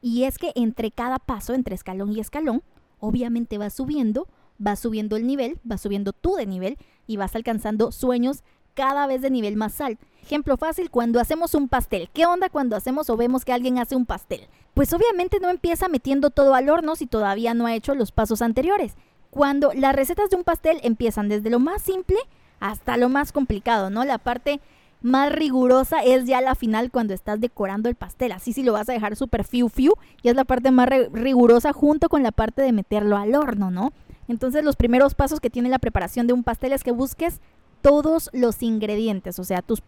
Y 0.00 0.24
es 0.24 0.38
que 0.38 0.52
entre 0.54 0.90
cada 0.90 1.18
paso, 1.18 1.54
entre 1.54 1.74
escalón 1.74 2.12
y 2.12 2.20
escalón, 2.20 2.62
obviamente 3.00 3.58
vas 3.58 3.74
subiendo, 3.74 4.28
vas 4.58 4.78
subiendo 4.78 5.16
el 5.16 5.26
nivel, 5.26 5.58
vas 5.64 5.80
subiendo 5.80 6.12
tú 6.12 6.34
de 6.36 6.46
nivel 6.46 6.78
y 7.06 7.16
vas 7.16 7.34
alcanzando 7.34 7.92
sueños 7.92 8.42
cada 8.74 9.06
vez 9.06 9.22
de 9.22 9.30
nivel 9.30 9.56
más 9.56 9.80
alto. 9.80 10.06
Ejemplo 10.22 10.56
fácil, 10.56 10.90
cuando 10.90 11.18
hacemos 11.18 11.54
un 11.54 11.68
pastel. 11.68 12.08
¿Qué 12.12 12.26
onda 12.26 12.48
cuando 12.48 12.76
hacemos 12.76 13.10
o 13.10 13.16
vemos 13.16 13.44
que 13.44 13.52
alguien 13.52 13.78
hace 13.78 13.96
un 13.96 14.06
pastel? 14.06 14.46
Pues 14.74 14.92
obviamente 14.92 15.40
no 15.40 15.48
empieza 15.48 15.88
metiendo 15.88 16.30
todo 16.30 16.54
al 16.54 16.68
horno 16.68 16.94
si 16.94 17.06
todavía 17.06 17.54
no 17.54 17.66
ha 17.66 17.74
hecho 17.74 17.96
los 17.96 18.12
pasos 18.12 18.40
anteriores. 18.40 18.94
Cuando 19.30 19.72
las 19.74 19.96
recetas 19.96 20.30
de 20.30 20.36
un 20.36 20.44
pastel 20.44 20.78
empiezan 20.82 21.28
desde 21.28 21.50
lo 21.50 21.58
más 21.58 21.82
simple 21.82 22.18
hasta 22.60 22.96
lo 22.96 23.08
más 23.08 23.32
complicado, 23.32 23.90
¿no? 23.90 24.04
La 24.04 24.18
parte 24.18 24.60
más 25.00 25.32
rigurosa 25.32 26.00
es 26.00 26.26
ya 26.26 26.40
la 26.40 26.54
final 26.54 26.90
cuando 26.90 27.14
estás 27.14 27.40
decorando 27.40 27.88
el 27.88 27.94
pastel. 27.94 28.32
Así 28.32 28.52
si 28.52 28.62
lo 28.62 28.72
vas 28.72 28.88
a 28.88 28.92
dejar 28.92 29.16
súper 29.16 29.44
fiu 29.44 29.68
fiu, 29.68 29.94
y 30.22 30.28
es 30.28 30.34
la 30.34 30.44
parte 30.44 30.70
más 30.70 30.88
rigurosa 31.12 31.72
junto 31.72 32.08
con 32.08 32.22
la 32.22 32.32
parte 32.32 32.62
de 32.62 32.72
meterlo 32.72 33.16
al 33.16 33.34
horno, 33.34 33.70
¿no? 33.70 33.92
Entonces 34.26 34.64
los 34.64 34.76
primeros 34.76 35.14
pasos 35.14 35.40
que 35.40 35.50
tiene 35.50 35.68
la 35.68 35.78
preparación 35.78 36.26
de 36.26 36.32
un 36.32 36.42
pastel 36.42 36.72
es 36.72 36.84
que 36.84 36.92
busques 36.92 37.40
todos 37.80 38.28
los 38.32 38.62
ingredientes, 38.62 39.38
o 39.38 39.44
sea, 39.44 39.62
tus 39.62 39.80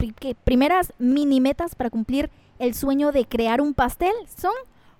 primeras 0.44 0.92
mini 1.00 1.40
metas 1.40 1.74
para 1.74 1.90
cumplir 1.90 2.30
el 2.60 2.74
sueño 2.74 3.10
de 3.10 3.24
crear 3.24 3.60
un 3.60 3.74
pastel 3.74 4.12
son 4.36 4.52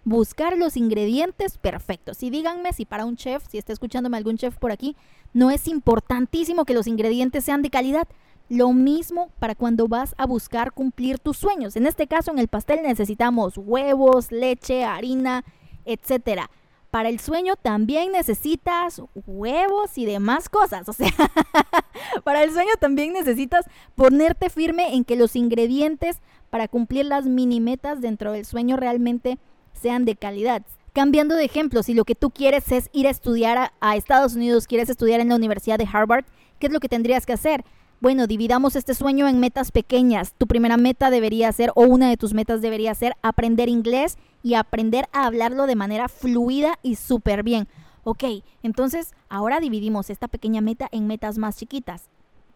buscar 0.05 0.57
los 0.57 0.77
ingredientes 0.77 1.59
perfectos. 1.59 2.23
Y 2.23 2.31
díganme 2.31 2.73
si 2.73 2.87
para 2.87 3.05
un 3.05 3.17
chef, 3.17 3.47
si 3.49 3.59
está 3.59 3.73
escuchándome 3.73 4.17
algún 4.17 4.39
chef 4.39 4.57
por 4.57 4.73
aquí, 4.73 4.97
no 5.33 5.51
es 5.51 5.69
importantísimo 5.69 6.65
que 6.65 6.75
los 6.75 6.87
ingredientes 6.87 7.45
sean 7.45 7.63
de 7.63 7.71
calidad. 7.71 8.09
Lo 8.49 8.73
mismo 8.73 9.31
para 9.39 9.55
cuando 9.55 9.87
vas 9.87 10.15
a 10.19 10.27
buscar 10.27 10.73
cumplir 10.73 11.19
tus 11.19 11.37
sueños. 11.37 11.77
En 11.77 11.87
este 11.87 12.09
caso, 12.09 12.33
en 12.33 12.39
el 12.39 12.49
pastel 12.49 12.83
necesitamos 12.83 13.57
huevos, 13.57 14.33
leche, 14.33 14.85
harina, 14.85 15.45
etcétera. 15.85 16.51
Para 16.91 17.09
el 17.09 17.21
sueño 17.21 17.55
también 17.55 18.11
necesitas 18.11 19.01
huevos 19.27 19.97
y 19.97 20.05
demás 20.05 20.49
cosas. 20.49 20.89
O 20.89 20.93
sea, 20.93 21.13
para 22.25 22.43
el 22.43 22.53
sueño 22.53 22.73
también 22.81 23.13
necesitas 23.13 23.67
ponerte 23.95 24.51
firme 24.51 24.97
en 24.97 25.05
que 25.05 25.15
los 25.15 25.37
ingredientes 25.37 26.21
para 26.51 26.67
cumplir 26.67 27.07
las 27.07 27.27
mini 27.27 27.61
metas 27.61 28.01
dentro 28.01 28.33
del 28.33 28.45
sueño 28.45 28.77
realmente 28.77 29.39
sean 29.73 30.05
de 30.05 30.17
calidad. 30.17 30.63
Cambiando 30.93 31.37
de 31.37 31.45
ejemplo, 31.45 31.85
si 31.85 31.95
lo 31.95 32.05
que 32.05 32.17
tú 32.17 32.31
quieres 32.31 32.73
es 32.73 32.91
ir 32.93 33.07
a 33.07 33.11
estudiar 33.11 33.71
a, 33.81 33.97
Estados 33.97 34.35
Unidos, 34.35 34.67
quieres 34.67 34.91
estudiar 34.91 35.21
en 35.21 35.29
la 35.29 35.37
Universidad 35.37 35.79
de 35.79 35.89
Harvard, 35.91 36.25
¿qué 36.59 36.67
es 36.67 36.73
lo 36.73 36.81
que 36.81 36.89
tendrías 36.89 37.27
que 37.27 37.33
hacer? 37.33 37.65
Bueno, 38.01 38.27
dividamos 38.27 38.75
este 38.75 38.95
sueño 38.95 39.29
en 39.29 39.39
metas 39.39 39.71
pequeñas. 39.71 40.35
Tu 40.37 40.49
primera 40.49 40.77
meta 40.77 41.11
debería 41.11 41.53
ser, 41.53 41.71
o 41.77 41.83
una 41.83 42.09
de 42.09 42.17
tus 42.17 42.35
metas 42.35 42.61
debería 42.61 42.93
ser, 42.95 43.15
aprender 43.23 43.69
inglés 43.69 44.19
y 44.43 44.55
aprender 44.55 45.07
a 45.13 45.27
hablarlo 45.27 45.67
de 45.67 45.77
manera 45.77 46.09
fluida 46.09 46.79
y 46.83 46.97
súper 46.97 47.45
bien. 47.45 47.69
Ok, 48.03 48.25
entonces 48.65 49.15
ahora 49.29 49.61
dividimos 49.61 50.11
esta 50.11 50.27
pequeña 50.27 50.61
meta 50.61 50.89
en 50.91 51.07
metas 51.07 51.39
más 51.39 51.57
chiquitas. 51.57 52.09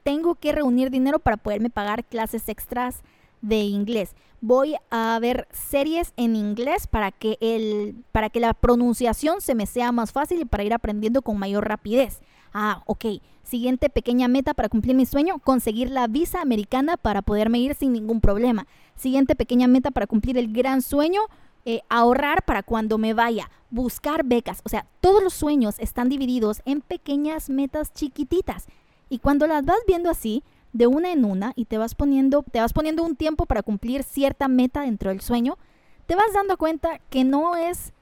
Tengo 0.03 0.35
que 0.35 0.53
reunir 0.53 0.91
dinero 0.91 1.21
para 1.21 1.37
poderme 1.37 1.71
pagar 1.71 2.05
clases 2.05 2.49
extras 2.49 3.03
de 3.45 3.61
inglés. 3.61 4.17
Voy 4.41 4.77
a 4.91 5.19
ver 5.21 5.47
series 5.53 6.13
en 6.17 6.35
inglés 6.35 6.87
para 6.87 7.13
que, 7.13 7.37
el, 7.41 8.05
para 8.11 8.31
que 8.31 8.41
la 8.41 8.55
pronunciación 8.55 9.41
se 9.41 9.55
me 9.55 9.67
sea 9.67 9.93
más 9.93 10.13
fácil 10.13 10.41
y 10.41 10.45
para 10.45 10.65
ir 10.65 10.73
aprendiendo 10.73 11.23
con 11.23 11.39
mayor 11.39 11.69
rapidez. 11.69 12.21
Ah, 12.53 12.83
ok. 12.87 13.07
Siguiente 13.43 13.91
pequeña 13.91 14.29
meta 14.29 14.55
para 14.55 14.71
cumplir 14.71 14.97
mi 14.97 15.05
sueño, 15.05 15.39
conseguir 15.39 15.91
la 15.91 16.07
visa 16.07 16.41
americana 16.41 16.97
para 16.97 17.21
poderme 17.21 17.59
ir 17.59 17.75
sin 17.75 17.93
ningún 17.93 18.21
problema. 18.21 18.67
Siguiente 18.97 19.35
pequeña 19.37 19.69
meta 19.69 19.91
para 19.91 20.07
cumplir 20.07 20.39
el 20.39 20.53
gran 20.53 20.81
sueño, 20.81 21.21
eh, 21.67 21.83
ahorrar 21.91 22.45
para 22.45 22.63
cuando 22.63 22.97
me 22.97 23.13
vaya, 23.13 23.51
buscar 23.69 24.25
becas. 24.25 24.63
O 24.65 24.71
sea, 24.71 24.87
todos 25.01 25.23
los 25.23 25.35
sueños 25.35 25.75
están 25.79 26.09
divididos 26.09 26.63
en 26.65 26.81
pequeñas 26.81 27.51
metas 27.51 27.93
chiquititas. 27.93 28.67
Y 29.11 29.19
cuando 29.19 29.47
las 29.47 29.65
vas 29.65 29.79
viendo 29.87 30.09
así, 30.09 30.43
de 30.75 30.89
una 30.89 31.13
en 31.13 31.25
una 31.25 31.53
y 31.57 31.65
te 31.65 31.79
vas 31.79 31.95
poniendo, 31.95 32.43
te 32.43 32.61
vas 32.61 32.75
poniendo 32.75 33.05
un 33.05 33.17
tiempo 33.17 33.47
para 33.47 33.63
cumplir 33.63 34.03
cierta 34.03 34.49
meta 34.49 34.83
dentro 34.83 35.11
del 35.11 35.23
sueño, 35.23 35.57
te 36.07 36.17
vas 36.17 36.35
dando 36.35 36.59
cuenta 36.59 36.99
que 37.09 37.25
no 37.25 37.57
es 37.57 37.93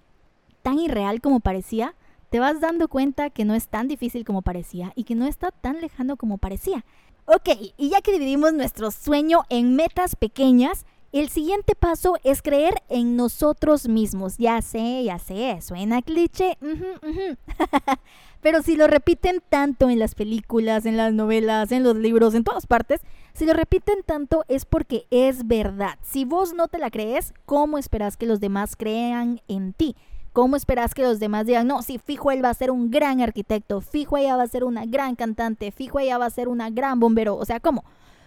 tan 0.62 0.78
irreal 0.78 1.20
como 1.20 1.38
parecía, 1.38 1.94
te 2.30 2.40
vas 2.40 2.60
dando 2.60 2.88
cuenta 2.88 3.28
que 3.28 3.44
no 3.44 3.54
es 3.54 3.68
tan 3.68 3.88
difícil 3.88 4.24
como 4.24 4.40
parecía 4.40 4.92
y 4.96 5.04
que 5.04 5.14
no 5.14 5.26
está 5.26 5.50
tan 5.50 5.80
lejano 5.82 6.16
como 6.16 6.38
parecía. 6.38 6.84
Ok, 7.26 7.50
y 7.76 7.90
ya 7.90 8.00
que 8.00 8.12
dividimos 8.12 8.54
nuestro 8.54 8.90
sueño 8.90 9.42
en 9.50 9.76
metas 9.76 10.16
pequeñas, 10.16 10.86
el 11.12 11.28
siguiente 11.28 11.74
paso 11.74 12.16
es 12.24 12.40
creer 12.40 12.82
en 12.88 13.16
nosotros 13.16 13.86
mismos. 13.86 14.38
Ya 14.38 14.62
sé, 14.62 15.04
ya 15.04 15.18
sé, 15.18 15.60
suena 15.60 16.00
cliché. 16.00 16.56
Pero 18.42 18.60
si 18.60 18.76
lo 18.76 18.88
repiten 18.88 19.40
tanto 19.48 19.88
en 19.88 20.00
las 20.00 20.16
películas, 20.16 20.84
en 20.84 20.96
las 20.96 21.12
novelas, 21.12 21.70
en 21.70 21.84
los 21.84 21.96
libros, 21.96 22.34
en 22.34 22.42
todas 22.42 22.66
partes, 22.66 23.00
si 23.34 23.46
lo 23.46 23.54
repiten 23.54 24.02
tanto 24.04 24.44
es 24.48 24.64
porque 24.64 25.06
es 25.10 25.46
verdad. 25.46 25.96
Si 26.02 26.24
vos 26.24 26.52
no 26.52 26.66
te 26.66 26.78
la 26.78 26.90
crees, 26.90 27.32
¿cómo 27.46 27.78
esperas 27.78 28.16
que 28.16 28.26
los 28.26 28.40
demás 28.40 28.74
crean 28.76 29.40
en 29.46 29.72
ti? 29.72 29.94
¿Cómo 30.32 30.56
esperas 30.56 30.92
que 30.92 31.02
los 31.02 31.20
demás 31.20 31.46
digan, 31.46 31.68
no, 31.68 31.82
si 31.82 31.98
fijo 31.98 32.30
él 32.30 32.44
va 32.44 32.48
a 32.48 32.54
ser 32.54 32.70
un 32.70 32.90
gran 32.90 33.20
arquitecto, 33.20 33.80
fijo 33.80 34.16
ella 34.16 34.36
va 34.36 34.42
a 34.42 34.48
ser 34.48 34.64
una 34.64 34.86
gran 34.86 35.14
cantante, 35.14 35.70
fijo 35.70 36.00
ella 36.00 36.18
va 36.18 36.26
a 36.26 36.30
ser 36.30 36.48
una 36.48 36.70
gran 36.70 36.98
bombero? 36.98 37.36
O 37.36 37.44
sea, 37.44 37.60
¿cómo? 37.60 37.84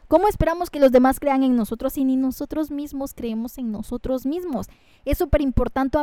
¿Cómo 0.08 0.28
esperamos 0.28 0.70
que 0.70 0.80
los 0.80 0.92
demás 0.92 1.20
crean 1.20 1.44
en 1.44 1.56
nosotros 1.56 1.94
si 1.94 2.04
ni 2.04 2.16
nosotros 2.16 2.70
mismos 2.70 3.14
creemos 3.16 3.58
en 3.58 3.72
nosotros 3.72 4.26
mismos? 4.26 4.68
Es 5.04 5.18
súper 5.18 5.42
importante, 5.42 5.98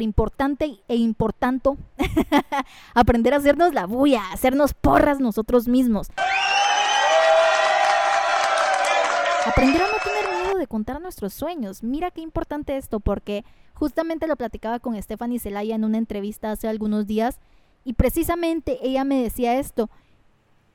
importante 0.00 0.80
e 0.86 0.96
importante 0.96 1.70
aprender 2.94 3.34
a 3.34 3.38
hacernos 3.38 3.74
la 3.74 3.86
bulla, 3.86 4.22
hacernos 4.32 4.74
porras 4.74 5.18
nosotros 5.18 5.66
mismos. 5.66 6.08
Aprender 9.44 9.82
a 9.82 9.86
no 9.86 9.98
tener 10.04 10.42
miedo 10.42 10.58
de 10.58 10.66
contar 10.66 11.00
nuestros 11.00 11.32
sueños. 11.32 11.82
Mira 11.82 12.10
qué 12.10 12.20
importante 12.20 12.76
esto, 12.76 13.00
porque 13.00 13.44
justamente 13.74 14.28
lo 14.28 14.36
platicaba 14.36 14.78
con 14.78 15.00
Stephanie 15.02 15.40
Zelaya 15.40 15.74
en 15.74 15.84
una 15.84 15.98
entrevista 15.98 16.52
hace 16.52 16.68
algunos 16.68 17.06
días 17.06 17.40
y 17.84 17.94
precisamente 17.94 18.78
ella 18.82 19.04
me 19.04 19.22
decía 19.22 19.58
esto. 19.58 19.90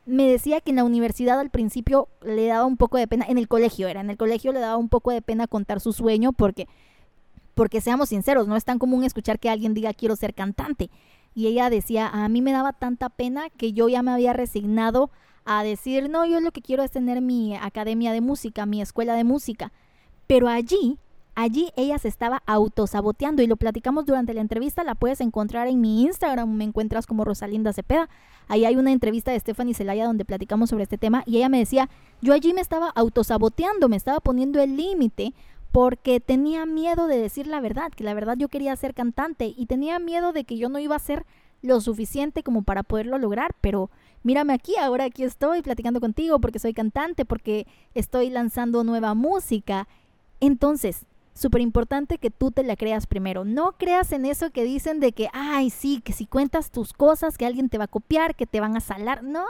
Me 0.06 0.28
decía 0.28 0.60
que 0.60 0.72
en 0.72 0.76
la 0.78 0.84
universidad 0.84 1.40
al 1.40 1.50
principio 1.50 2.10
le 2.22 2.48
daba 2.48 2.66
un 2.66 2.78
poco 2.78 2.98
de 2.98 3.08
pena, 3.08 3.26
en 3.28 3.38
el 3.38 3.48
colegio 3.48 3.88
era, 3.88 4.02
en 4.02 4.10
el 4.10 4.18
colegio 4.18 4.52
le 4.52 4.60
daba 4.60 4.78
un 4.78 4.90
poco 4.90 5.12
de 5.12 5.22
pena 5.22 5.48
contar 5.48 5.80
su 5.80 5.94
sueño 5.94 6.34
porque, 6.34 6.68
porque 7.54 7.80
seamos 7.80 8.10
sinceros, 8.10 8.48
no 8.48 8.58
es 8.58 8.66
tan 8.66 8.80
común 8.80 9.06
escuchar 9.06 9.40
que 9.40 9.50
alguien 9.50 9.74
diga 9.74 9.94
quiero 9.94 10.16
ser 10.16 10.34
cantante. 10.34 10.90
Y 11.36 11.48
ella 11.48 11.70
decía, 11.70 12.08
a 12.10 12.28
mí 12.30 12.42
me 12.42 12.52
daba 12.52 12.74
tanta 12.74 13.10
pena 13.10 13.50
que 13.50 13.74
yo 13.74 13.90
ya 13.90 14.04
me 14.04 14.12
había 14.12 14.34
resignado 14.34 15.10
a 15.46 15.64
decir, 15.64 16.10
no, 16.10 16.26
yo 16.26 16.40
lo 16.40 16.52
que 16.52 16.62
quiero 16.62 16.84
es 16.84 16.92
tener 16.92 17.22
mi 17.22 17.56
academia 17.56 18.12
de 18.12 18.22
música, 18.22 18.66
mi 18.66 18.82
escuela 18.82 19.16
de 19.16 19.24
música. 19.24 19.72
Pero 20.28 20.48
allí, 20.48 20.98
allí 21.36 21.72
ella 21.76 21.98
se 21.98 22.08
estaba 22.08 22.44
autosaboteando 22.46 23.42
y 23.42 23.48
lo 23.48 23.56
platicamos 23.56 24.06
durante 24.06 24.34
la 24.34 24.42
entrevista, 24.42 24.84
la 24.84 24.96
puedes 24.96 25.22
encontrar 25.22 25.68
en 25.68 25.82
mi 25.82 26.04
Instagram, 26.04 26.52
me 26.54 26.64
encuentras 26.64 27.08
como 27.08 27.26
Rosalinda 27.26 27.74
Cepeda. 27.74 28.10
Ahí 28.48 28.66
hay 28.66 28.76
una 28.76 28.92
entrevista 28.92 29.32
de 29.32 29.40
Stephanie 29.40 29.74
Celaya 29.74 30.06
donde 30.06 30.26
platicamos 30.26 30.70
sobre 30.70 30.84
este 30.84 30.98
tema 30.98 31.24
y 31.26 31.38
ella 31.38 31.50
me 31.50 31.60
decía, 31.60 31.90
yo 32.22 32.34
allí 32.34 32.54
me 32.54 32.62
estaba 32.62 32.90
autosaboteando, 32.90 33.90
me 33.90 33.96
estaba 33.96 34.20
poniendo 34.20 34.62
el 34.62 34.76
límite 34.76 35.34
porque 35.72 36.20
tenía 36.20 36.66
miedo 36.66 37.08
de 37.08 37.18
decir 37.18 37.48
la 37.48 37.60
verdad, 37.60 37.92
que 37.92 38.04
la 38.04 38.14
verdad 38.14 38.38
yo 38.38 38.48
quería 38.48 38.76
ser 38.76 38.94
cantante 38.94 39.54
y 39.58 39.66
tenía 39.66 39.98
miedo 39.98 40.32
de 40.32 40.44
que 40.44 40.58
yo 40.58 40.70
no 40.70 40.78
iba 40.78 40.96
a 40.96 41.00
ser 41.00 41.26
lo 41.64 41.82
suficiente 41.82 42.44
como 42.44 42.62
para 42.62 42.84
poderlo 42.84 43.18
lograr, 43.18 43.56
pero 43.60 43.90
mírame 44.22 44.54
aquí, 44.54 44.76
ahora 44.76 45.06
aquí 45.06 45.24
estoy 45.24 45.62
platicando 45.62 46.00
contigo 46.00 46.40
porque 46.40 46.60
soy 46.60 46.74
cantante, 46.74 47.26
porque 47.26 47.66
estoy 47.96 48.30
lanzando 48.30 48.84
nueva 48.84 49.16
música. 49.16 49.88
Entonces, 50.40 51.06
súper 51.34 51.62
importante 51.62 52.18
que 52.18 52.30
tú 52.30 52.52
te 52.52 52.64
la 52.64 52.76
creas 52.76 53.08
primero. 53.08 53.46
No 53.46 53.74
creas 53.74 54.12
en 54.12 54.26
eso 54.26 54.52
que 54.52 54.64
dicen 54.64 55.00
de 55.00 55.12
que, 55.12 55.30
ay, 55.34 55.70
sí, 55.70 56.02
que 56.04 56.14
si 56.14 56.26
cuentas 56.26 56.72
tus 56.72 56.94
cosas, 56.94 57.38
que 57.38 57.46
alguien 57.46 57.70
te 57.70 57.78
va 57.78 57.86
a 57.86 57.88
copiar, 57.88 58.36
que 58.36 58.46
te 58.46 58.60
van 58.60 58.78
a 58.78 58.80
salar. 58.80 59.24
No, 59.24 59.46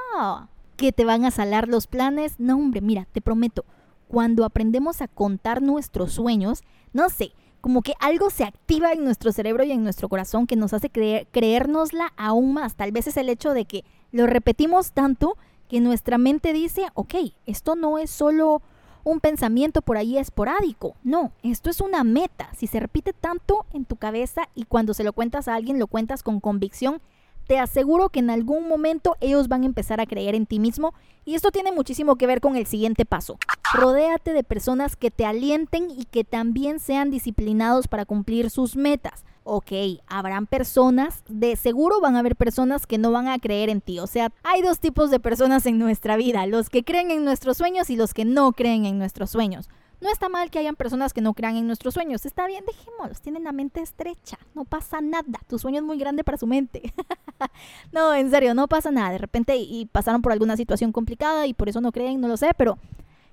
que 0.78 0.92
te 0.92 1.06
van 1.06 1.26
a 1.26 1.32
salar 1.32 1.68
los 1.68 1.88
planes. 1.88 2.40
No, 2.40 2.56
hombre, 2.56 2.82
mira, 2.82 3.08
te 3.12 3.22
prometo, 3.22 3.66
cuando 4.08 4.46
aprendemos 4.46 5.02
a 5.02 5.08
contar 5.08 5.62
nuestros 5.62 6.14
sueños, 6.14 6.64
no 6.94 7.10
sé, 7.10 7.34
como 7.62 7.82
que 7.82 7.94
algo 8.00 8.30
se 8.30 8.44
activa 8.44 8.92
en 8.92 9.04
nuestro 9.04 9.32
cerebro 9.32 9.64
y 9.64 9.72
en 9.72 9.84
nuestro 9.84 10.10
corazón 10.10 10.48
que 10.48 10.56
nos 10.56 10.74
hace 10.74 10.90
creer, 10.90 11.28
creérnosla 11.32 12.12
aún 12.18 12.54
más. 12.54 12.76
Tal 12.76 12.92
vez 12.92 13.08
es 13.08 13.18
el 13.18 13.30
hecho 13.30 13.54
de 13.54 13.66
que 13.66 13.86
lo 14.12 14.28
repetimos 14.28 14.92
tanto 14.92 15.38
que 15.70 15.80
nuestra 15.80 16.18
mente 16.18 16.54
dice, 16.54 16.88
ok, 16.94 17.16
esto 17.46 17.76
no 17.76 17.98
es 17.98 18.12
solo 18.12 18.62
un 19.04 19.20
pensamiento 19.20 19.82
por 19.82 19.98
ahí 19.98 20.18
esporádico. 20.18 20.96
No, 21.04 21.32
esto 21.44 21.70
es 21.70 21.82
una 21.82 22.04
meta. 22.04 22.50
Si 22.56 22.68
se 22.68 22.80
repite 22.80 23.14
tanto 23.14 23.66
en 23.74 23.86
tu 23.86 23.96
cabeza 23.96 24.50
y 24.56 24.66
cuando 24.66 24.94
se 24.94 25.04
lo 25.04 25.14
cuentas 25.14 25.48
a 25.48 25.56
alguien 25.56 25.80
lo 25.80 25.88
cuentas 25.88 26.24
con 26.24 26.40
convicción, 26.40 27.02
te 27.48 27.60
aseguro 27.60 28.10
que 28.10 28.20
en 28.20 28.30
algún 28.30 28.68
momento 28.68 29.18
ellos 29.20 29.48
van 29.48 29.64
a 29.64 29.66
empezar 29.66 30.00
a 30.00 30.06
creer 30.06 30.36
en 30.36 30.46
ti 30.46 30.60
mismo 30.60 30.94
y 31.26 31.36
esto 31.36 31.52
tiene 31.52 31.72
muchísimo 31.72 32.16
que 32.16 32.28
ver 32.28 32.40
con 32.40 32.56
el 32.56 32.66
siguiente 32.66 33.06
paso. 33.06 33.38
Rodéate 33.74 34.34
de 34.34 34.44
personas 34.44 34.96
que 34.96 35.10
te 35.10 35.26
alienten 35.26 35.90
y 35.90 36.06
que 36.06 36.24
también 36.24 36.80
sean 36.80 37.10
disciplinados 37.10 37.88
para 37.88 38.06
cumplir 38.06 38.52
sus 38.52 38.76
metas. 38.76 39.26
Ok, 39.44 39.72
habrán 40.08 40.46
personas, 40.46 41.24
de 41.28 41.56
seguro 41.56 42.00
van 42.00 42.16
a 42.16 42.20
haber 42.20 42.36
personas 42.36 42.86
que 42.86 43.00
no 43.00 43.12
van 43.12 43.28
a 43.28 43.40
creer 43.40 43.70
en 43.70 43.82
ti. 43.82 43.98
O 43.98 44.06
sea, 44.06 44.32
hay 44.44 44.62
dos 44.62 44.80
tipos 44.80 45.10
de 45.10 45.20
personas 45.20 45.66
en 45.66 45.80
nuestra 45.80 46.18
vida, 46.18 46.46
los 46.46 46.70
que 46.70 46.84
creen 46.84 47.10
en 47.10 47.26
nuestros 47.26 47.58
sueños 47.58 47.90
y 47.90 47.96
los 47.96 48.14
que 48.14 48.26
no 48.26 48.54
creen 48.54 48.86
en 48.86 49.00
nuestros 49.00 49.32
sueños. 49.32 49.70
No 50.02 50.12
está 50.12 50.30
mal 50.30 50.52
que 50.52 50.60
hayan 50.60 50.76
personas 50.76 51.12
que 51.12 51.22
no 51.22 51.34
crean 51.34 51.56
en 51.56 51.66
nuestros 51.66 51.96
sueños. 51.96 52.26
Está 52.26 52.46
bien, 52.46 52.64
dejémoslos. 52.66 53.22
Tienen 53.22 53.46
la 53.46 53.54
mente 53.54 53.82
estrecha. 53.82 54.38
No 54.54 54.66
pasa 54.66 55.02
nada. 55.02 55.40
Tu 55.48 55.58
sueño 55.58 55.78
es 55.78 55.84
muy 55.84 55.98
grande 55.98 56.24
para 56.24 56.38
su 56.38 56.46
mente. 56.46 56.94
no, 57.92 58.14
en 58.14 58.30
serio, 58.30 58.54
no 58.54 58.68
pasa 58.68 58.92
nada. 58.92 59.12
De 59.12 59.18
repente 59.18 59.56
y 59.56 59.86
pasaron 59.86 60.22
por 60.22 60.32
alguna 60.32 60.58
situación 60.58 60.92
complicada 60.92 61.48
y 61.48 61.54
por 61.54 61.70
eso 61.70 61.80
no 61.80 61.92
creen, 61.92 62.20
no 62.20 62.28
lo 62.28 62.36
sé, 62.36 62.52
pero 62.58 62.78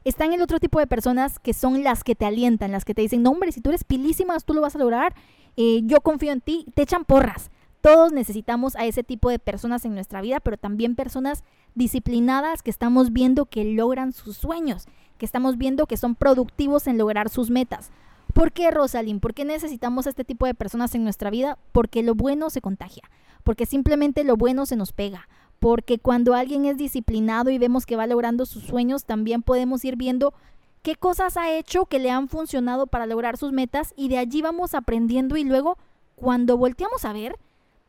están 0.05 0.33
el 0.33 0.43
otro 0.43 0.61
tipo 0.61 0.79
de 0.79 0.87
personas 0.87 1.39
que 1.39 1.53
son 1.53 1.83
las 1.85 2.05
que 2.05 2.15
te 2.15 2.27
alientan, 2.27 2.73
las 2.73 2.85
que 2.85 2.95
te 2.95 3.03
dicen, 3.03 3.23
no 3.23 3.31
hombre, 3.31 3.53
si 3.53 3.61
tú 3.61 3.71
eres 3.71 3.85
pilísima, 3.85 4.39
tú 4.41 4.55
lo 4.55 4.61
vas 4.61 4.77
a 4.77 4.79
lograr, 4.79 5.15
eh, 5.57 5.81
yo 5.85 6.01
confío 6.01 6.33
en 6.33 6.41
ti, 6.41 6.67
te 6.75 6.83
echan 6.83 7.05
porras. 7.05 7.51
Todos 7.81 8.13
necesitamos 8.13 8.77
a 8.77 8.85
ese 8.85 9.03
tipo 9.03 9.31
de 9.31 9.39
personas 9.39 9.85
en 9.85 9.95
nuestra 9.95 10.21
vida, 10.21 10.41
pero 10.41 10.59
también 10.59 10.97
personas 10.97 11.45
disciplinadas 11.75 12.63
que 12.63 12.71
estamos 12.71 13.13
viendo 13.13 13.47
que 13.47 13.65
logran 13.65 14.13
sus 14.13 14.37
sueños 14.37 14.87
que 15.21 15.27
estamos 15.27 15.59
viendo 15.59 15.87
que 15.87 15.99
son 15.99 16.17
productivos 16.17 16.89
en 16.89 16.99
lograr 16.99 17.29
sus 17.29 17.51
metas. 17.51 17.91
¿Por 18.33 18.53
qué, 18.53 18.71
Rosalind? 18.71 19.21
¿Por 19.21 19.35
qué 19.35 19.45
necesitamos 19.45 20.07
este 20.07 20.25
tipo 20.25 20.47
de 20.47 20.55
personas 20.55 20.95
en 20.95 21.05
nuestra 21.05 21.31
vida? 21.31 21.59
Porque 21.73 22.03
lo 22.03 22.15
bueno 22.15 22.49
se 22.49 22.63
contagia, 22.63 23.03
porque 23.45 23.67
simplemente 23.67 24.25
lo 24.25 24.37
bueno 24.37 24.67
se 24.67 24.77
nos 24.77 24.93
pega, 24.93 25.29
porque 25.61 25.99
cuando 25.99 26.35
alguien 26.35 26.65
es 26.65 26.79
disciplinado 26.79 27.51
y 27.51 27.59
vemos 27.59 27.87
que 27.87 27.97
va 27.97 28.07
logrando 28.07 28.47
sus 28.47 28.65
sueños, 28.65 29.05
también 29.05 29.43
podemos 29.43 29.85
ir 29.85 29.97
viendo 29.97 30.35
qué 30.83 30.97
cosas 30.97 31.37
ha 31.37 31.53
hecho 31.53 31.85
que 31.85 31.99
le 31.99 32.11
han 32.11 32.29
funcionado 32.29 32.87
para 32.87 33.07
lograr 33.07 33.37
sus 33.37 33.53
metas 33.53 33.93
y 33.95 34.09
de 34.09 34.19
allí 34.19 34.41
vamos 34.41 34.75
aprendiendo 34.75 35.37
y 35.37 35.45
luego 35.45 35.77
cuando 36.17 36.57
volteamos 36.57 37.05
a 37.05 37.13
ver, 37.13 37.39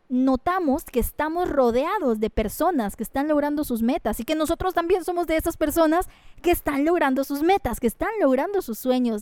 notamos 0.09 0.83
que 0.83 0.99
estamos 0.99 1.49
rodeados 1.49 2.19
de 2.19 2.29
personas 2.29 2.97
que 2.97 3.03
están 3.03 3.29
logrando 3.29 3.63
sus 3.63 3.81
metas 3.81 4.19
y 4.19 4.25
que 4.25 4.35
nosotros 4.35 4.73
también 4.73 5.05
somos 5.05 5.25
de 5.25 5.37
esas 5.37 5.55
personas 5.55 6.09
que 6.41 6.51
están 6.51 6.83
logrando 6.83 7.23
sus 7.23 7.41
metas, 7.41 7.79
que 7.79 7.87
están 7.87 8.11
logrando 8.19 8.61
sus 8.61 8.77
sueños. 8.77 9.21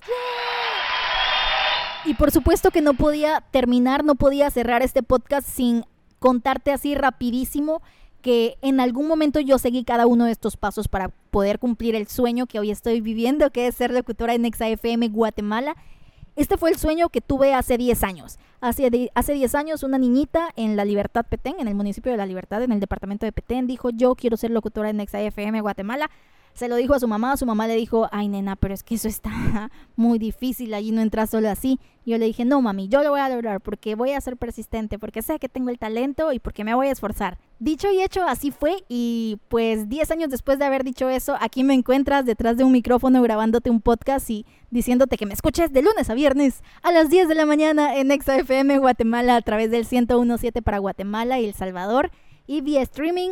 Y 2.05 2.15
por 2.15 2.31
supuesto 2.31 2.71
que 2.71 2.81
no 2.81 2.95
podía 2.95 3.41
terminar, 3.51 4.03
no 4.03 4.15
podía 4.15 4.49
cerrar 4.49 4.81
este 4.81 5.03
podcast 5.03 5.47
sin 5.47 5.85
contarte 6.17 6.71
así 6.71 6.95
rapidísimo 6.95 7.83
que 8.21 8.57
en 8.61 8.79
algún 8.79 9.07
momento 9.07 9.39
yo 9.39 9.57
seguí 9.57 9.83
cada 9.83 10.07
uno 10.07 10.25
de 10.25 10.31
estos 10.31 10.57
pasos 10.57 10.87
para 10.87 11.09
poder 11.31 11.59
cumplir 11.59 11.95
el 11.95 12.07
sueño 12.07 12.45
que 12.45 12.59
hoy 12.59 12.71
estoy 12.71 13.01
viviendo, 13.01 13.49
que 13.51 13.67
es 13.67 13.75
ser 13.75 13.91
locutora 13.91 14.33
en 14.33 14.45
FM 14.45 15.09
Guatemala. 15.09 15.75
Este 16.35 16.57
fue 16.57 16.69
el 16.69 16.77
sueño 16.77 17.09
que 17.09 17.21
tuve 17.21 17.53
hace 17.53 17.77
10 17.77 18.03
años. 18.03 18.39
Hace, 18.61 19.11
hace 19.13 19.33
10 19.33 19.55
años 19.55 19.83
una 19.83 19.97
niñita 19.97 20.49
en 20.55 20.75
La 20.75 20.85
Libertad 20.85 21.25
Petén, 21.27 21.55
en 21.59 21.67
el 21.67 21.75
municipio 21.75 22.11
de 22.11 22.17
La 22.17 22.25
Libertad, 22.25 22.63
en 22.63 22.71
el 22.71 22.79
departamento 22.79 23.25
de 23.25 23.31
Petén, 23.31 23.67
dijo, 23.67 23.89
yo 23.89 24.15
quiero 24.15 24.37
ser 24.37 24.51
locutora 24.51 24.89
en 24.89 24.97
Nexa 24.97 25.19
FM 25.21 25.61
Guatemala. 25.61 26.09
Se 26.53 26.67
lo 26.67 26.75
dijo 26.75 26.93
a 26.93 26.99
su 26.99 27.07
mamá, 27.07 27.37
su 27.37 27.45
mamá 27.45 27.67
le 27.67 27.75
dijo, 27.75 28.09
ay 28.11 28.27
nena, 28.27 28.55
pero 28.55 28.73
es 28.73 28.83
que 28.83 28.95
eso 28.95 29.07
está 29.07 29.31
muy 29.95 30.19
difícil, 30.19 30.73
allí 30.73 30.91
no 30.91 31.01
entras 31.01 31.29
solo 31.29 31.49
así. 31.49 31.79
Yo 32.05 32.17
le 32.17 32.25
dije, 32.25 32.43
no 32.43 32.61
mami, 32.61 32.87
yo 32.87 33.03
lo 33.03 33.11
voy 33.11 33.19
a 33.19 33.29
lograr 33.29 33.61
porque 33.61 33.95
voy 33.95 34.11
a 34.11 34.21
ser 34.21 34.35
persistente, 34.35 34.97
porque 34.97 35.21
sé 35.21 35.37
que 35.39 35.47
tengo 35.47 35.69
el 35.69 35.77
talento 35.77 36.33
y 36.33 36.39
porque 36.39 36.63
me 36.63 36.73
voy 36.73 36.87
a 36.87 36.91
esforzar. 36.91 37.37
Dicho 37.59 37.91
y 37.91 38.01
hecho, 38.01 38.23
así 38.23 38.51
fue 38.51 38.83
y 38.87 39.37
pues 39.47 39.89
10 39.89 40.11
años 40.11 40.29
después 40.29 40.59
de 40.59 40.65
haber 40.65 40.83
dicho 40.83 41.09
eso, 41.09 41.35
aquí 41.39 41.63
me 41.63 41.73
encuentras 41.73 42.25
detrás 42.25 42.57
de 42.57 42.63
un 42.63 42.71
micrófono 42.71 43.21
grabándote 43.21 43.69
un 43.69 43.81
podcast 43.81 44.29
y 44.29 44.45
diciéndote 44.71 45.17
que 45.17 45.25
me 45.25 45.33
escuches 45.33 45.71
de 45.71 45.81
lunes 45.81 46.09
a 46.09 46.13
viernes 46.13 46.63
a 46.81 46.91
las 46.91 47.09
10 47.09 47.27
de 47.27 47.35
la 47.35 47.45
mañana 47.45 47.97
en 47.97 48.11
FM 48.11 48.79
Guatemala 48.79 49.35
a 49.35 49.41
través 49.41 49.71
del 49.71 49.85
1017 49.89 50.61
para 50.61 50.79
Guatemala 50.79 51.39
y 51.39 51.45
El 51.45 51.53
Salvador 51.53 52.11
y 52.47 52.61
vía 52.61 52.81
streaming 52.81 53.31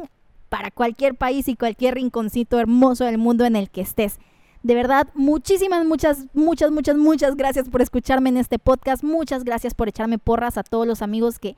para 0.50 0.72
cualquier 0.72 1.16
país 1.16 1.48
y 1.48 1.56
cualquier 1.56 1.96
rinconcito 1.96 2.60
hermoso 2.60 3.06
del 3.06 3.18
mundo 3.18 3.46
en 3.46 3.56
el 3.56 3.70
que 3.70 3.82
estés. 3.82 4.20
De 4.64 4.76
verdad, 4.76 5.08
muchísimas, 5.14 5.86
muchas, 5.86 6.26
muchas, 6.34 6.72
muchas, 6.72 6.98
muchas 6.98 7.36
gracias 7.36 7.70
por 7.70 7.82
escucharme 7.82 8.30
en 8.30 8.38
este 8.38 8.60
podcast. 8.60 9.04
Muchas 9.04 9.44
gracias 9.44 9.74
por 9.74 9.88
echarme 9.88 10.18
porras 10.18 10.58
a 10.58 10.64
todos 10.64 10.88
los 10.88 11.02
amigos 11.02 11.40
que 11.40 11.56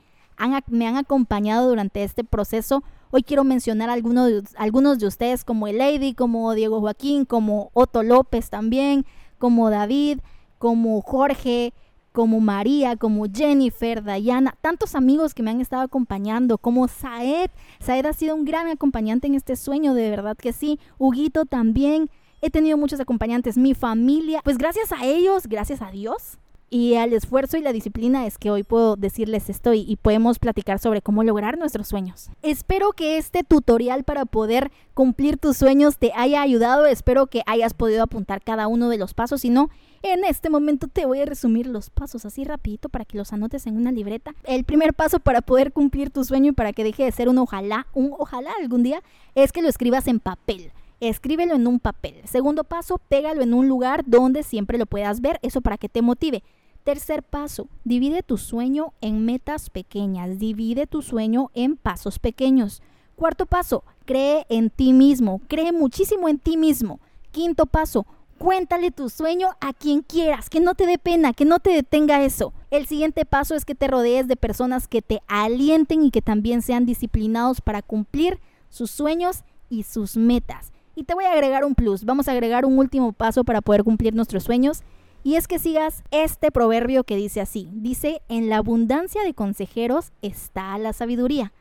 me 0.68 0.86
han 0.86 0.96
acompañado 0.96 1.68
durante 1.68 2.02
este 2.02 2.24
proceso. 2.24 2.82
Hoy 3.10 3.22
quiero 3.22 3.42
mencionar 3.44 3.90
algunos, 3.90 4.44
algunos 4.56 4.98
de 4.98 5.06
ustedes 5.06 5.44
como 5.44 5.66
Lady, 5.66 6.14
como 6.14 6.54
Diego 6.54 6.80
Joaquín, 6.80 7.24
como 7.24 7.70
Otto 7.74 8.02
López 8.02 8.50
también, 8.50 9.04
como 9.38 9.70
David, 9.70 10.20
como 10.58 11.00
Jorge, 11.02 11.72
como 12.12 12.40
María, 12.40 12.96
como 12.96 13.26
Jennifer, 13.32 14.02
Dayana, 14.02 14.54
tantos 14.60 14.94
amigos 14.94 15.34
que 15.34 15.42
me 15.42 15.50
han 15.50 15.60
estado 15.60 15.82
acompañando, 15.82 16.58
como 16.58 16.88
Saed. 16.88 17.50
Saed 17.80 18.06
ha 18.06 18.12
sido 18.12 18.34
un 18.34 18.44
gran 18.44 18.68
acompañante 18.68 19.26
en 19.26 19.34
este 19.34 19.56
sueño, 19.56 19.94
de 19.94 20.10
verdad 20.10 20.36
que 20.36 20.52
sí. 20.52 20.78
Huguito 20.98 21.44
también. 21.44 22.10
He 22.42 22.50
tenido 22.50 22.78
muchos 22.78 23.00
acompañantes, 23.00 23.58
mi 23.58 23.74
familia. 23.74 24.40
Pues 24.42 24.56
gracias 24.56 24.92
a 24.92 25.04
ellos, 25.04 25.46
gracias 25.46 25.82
a 25.82 25.90
Dios, 25.90 26.38
Y 26.72 26.94
al 26.94 27.12
esfuerzo 27.12 27.56
y 27.56 27.62
la 27.62 27.72
disciplina 27.72 28.26
es 28.26 28.38
que 28.38 28.50
hoy 28.50 28.62
puedo 28.62 28.94
decirles 28.94 29.50
esto 29.50 29.74
y, 29.74 29.96
podemos 30.00 30.38
platicar 30.38 30.78
sobre 30.78 31.02
cómo 31.02 31.24
lograr 31.24 31.58
nuestros 31.58 31.88
sueños. 31.88 32.30
Espero 32.42 32.92
que 32.92 33.18
este 33.18 33.42
tutorial 33.42 34.04
para 34.04 34.24
poder 34.24 34.70
cumplir 34.94 35.36
tus 35.36 35.56
sueños 35.56 35.98
te 35.98 36.12
haya 36.14 36.40
ayudado. 36.40 36.86
Espero 36.86 37.26
que 37.26 37.42
hayas 37.46 37.74
podido 37.74 38.04
apuntar 38.04 38.40
cada 38.40 38.68
uno 38.68 38.88
de 38.88 38.98
los 38.98 39.14
pasos. 39.14 39.40
Si 39.40 39.50
no, 39.50 39.68
en 40.02 40.24
este 40.24 40.48
momento 40.48 40.88
te 40.88 41.04
voy 41.04 41.20
a 41.20 41.26
resumir 41.26 41.66
los 41.66 41.90
pasos 41.90 42.24
así 42.24 42.44
rapidito 42.44 42.88
para 42.88 43.04
que 43.04 43.18
los 43.18 43.32
anotes 43.32 43.66
en 43.66 43.76
una 43.76 43.92
libreta. 43.92 44.34
El 44.44 44.64
primer 44.64 44.94
paso 44.94 45.20
para 45.20 45.42
poder 45.42 45.72
cumplir 45.72 46.10
tu 46.10 46.24
sueño 46.24 46.52
y 46.52 46.54
para 46.54 46.72
que 46.72 46.84
deje 46.84 47.04
de 47.04 47.12
ser 47.12 47.28
un 47.28 47.38
ojalá, 47.38 47.86
un 47.94 48.14
ojalá 48.18 48.50
algún 48.60 48.82
día, 48.82 49.02
es 49.34 49.52
que 49.52 49.62
lo 49.62 49.68
escribas 49.68 50.08
en 50.08 50.20
papel. 50.20 50.72
Escríbelo 51.00 51.54
en 51.54 51.66
un 51.66 51.80
papel. 51.80 52.16
Segundo 52.24 52.64
paso, 52.64 53.00
pégalo 53.08 53.42
en 53.42 53.54
un 53.54 53.68
lugar 53.68 54.04
donde 54.06 54.42
siempre 54.42 54.78
lo 54.78 54.86
puedas 54.86 55.20
ver, 55.20 55.38
eso 55.42 55.60
para 55.60 55.78
que 55.78 55.88
te 55.88 56.02
motive. 56.02 56.42
Tercer 56.84 57.22
paso, 57.22 57.68
divide 57.84 58.22
tu 58.22 58.38
sueño 58.38 58.94
en 59.02 59.24
metas 59.26 59.68
pequeñas, 59.68 60.38
divide 60.38 60.86
tu 60.86 61.02
sueño 61.02 61.50
en 61.54 61.76
pasos 61.76 62.18
pequeños. 62.18 62.82
Cuarto 63.16 63.44
paso, 63.44 63.84
cree 64.06 64.46
en 64.48 64.70
ti 64.70 64.94
mismo, 64.94 65.42
cree 65.46 65.72
muchísimo 65.72 66.28
en 66.28 66.38
ti 66.38 66.56
mismo. 66.56 67.00
Quinto 67.32 67.66
paso, 67.66 68.06
cuéntale 68.40 68.90
tu 68.90 69.10
sueño 69.10 69.48
a 69.60 69.74
quien 69.74 70.00
quieras, 70.00 70.48
que 70.48 70.60
no 70.60 70.74
te 70.74 70.86
dé 70.86 70.96
pena, 70.96 71.34
que 71.34 71.44
no 71.44 71.60
te 71.60 71.72
detenga 71.72 72.24
eso. 72.24 72.54
El 72.70 72.86
siguiente 72.86 73.26
paso 73.26 73.54
es 73.54 73.66
que 73.66 73.74
te 73.74 73.86
rodees 73.86 74.28
de 74.28 74.36
personas 74.36 74.88
que 74.88 75.02
te 75.02 75.20
alienten 75.28 76.02
y 76.02 76.10
que 76.10 76.22
también 76.22 76.62
sean 76.62 76.86
disciplinados 76.86 77.60
para 77.60 77.82
cumplir 77.82 78.40
sus 78.70 78.90
sueños 78.90 79.44
y 79.68 79.82
sus 79.82 80.16
metas. 80.16 80.72
Y 80.94 81.04
te 81.04 81.12
voy 81.12 81.26
a 81.26 81.32
agregar 81.32 81.66
un 81.66 81.74
plus, 81.74 82.06
vamos 82.06 82.28
a 82.28 82.32
agregar 82.32 82.64
un 82.64 82.78
último 82.78 83.12
paso 83.12 83.44
para 83.44 83.60
poder 83.60 83.84
cumplir 83.84 84.14
nuestros 84.14 84.44
sueños. 84.44 84.84
Y 85.22 85.34
es 85.34 85.46
que 85.46 85.58
sigas 85.58 86.02
este 86.10 86.50
proverbio 86.50 87.04
que 87.04 87.16
dice 87.16 87.42
así, 87.42 87.68
dice, 87.74 88.22
en 88.30 88.48
la 88.48 88.56
abundancia 88.56 89.22
de 89.22 89.34
consejeros 89.34 90.12
está 90.22 90.78
la 90.78 90.94
sabiduría. 90.94 91.52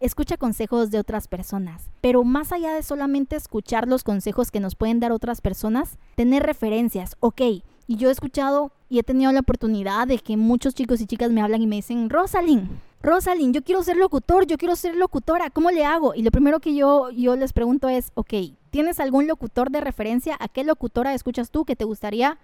Escucha 0.00 0.36
consejos 0.36 0.90
de 0.90 0.98
otras 0.98 1.28
personas, 1.28 1.90
pero 2.00 2.24
más 2.24 2.52
allá 2.52 2.74
de 2.74 2.82
solamente 2.82 3.36
escuchar 3.36 3.88
los 3.88 4.04
consejos 4.04 4.50
que 4.50 4.60
nos 4.60 4.74
pueden 4.74 5.00
dar 5.00 5.12
otras 5.12 5.40
personas, 5.40 5.98
tener 6.16 6.42
referencias, 6.42 7.16
ok. 7.20 7.40
Y 7.86 7.96
yo 7.96 8.08
he 8.08 8.12
escuchado 8.12 8.72
y 8.88 8.98
he 8.98 9.02
tenido 9.02 9.30
la 9.32 9.40
oportunidad 9.40 10.06
de 10.06 10.18
que 10.18 10.36
muchos 10.36 10.74
chicos 10.74 11.00
y 11.00 11.06
chicas 11.06 11.30
me 11.30 11.42
hablan 11.42 11.62
y 11.62 11.66
me 11.66 11.76
dicen, 11.76 12.10
Rosalind, 12.10 12.68
Rosalind, 13.02 13.54
yo 13.54 13.62
quiero 13.62 13.82
ser 13.82 13.96
locutor, 13.96 14.46
yo 14.46 14.56
quiero 14.56 14.76
ser 14.76 14.96
locutora, 14.96 15.50
¿cómo 15.50 15.70
le 15.70 15.84
hago? 15.84 16.14
Y 16.14 16.22
lo 16.22 16.30
primero 16.30 16.60
que 16.60 16.74
yo, 16.74 17.10
yo 17.10 17.36
les 17.36 17.52
pregunto 17.52 17.88
es, 17.88 18.10
ok, 18.14 18.32
¿tienes 18.70 18.98
algún 18.98 19.26
locutor 19.26 19.70
de 19.70 19.80
referencia? 19.80 20.36
¿A 20.40 20.48
qué 20.48 20.64
locutora 20.64 21.12
escuchas 21.12 21.50
tú 21.50 21.64
que 21.64 21.76
te 21.76 21.84
gustaría 21.84 22.38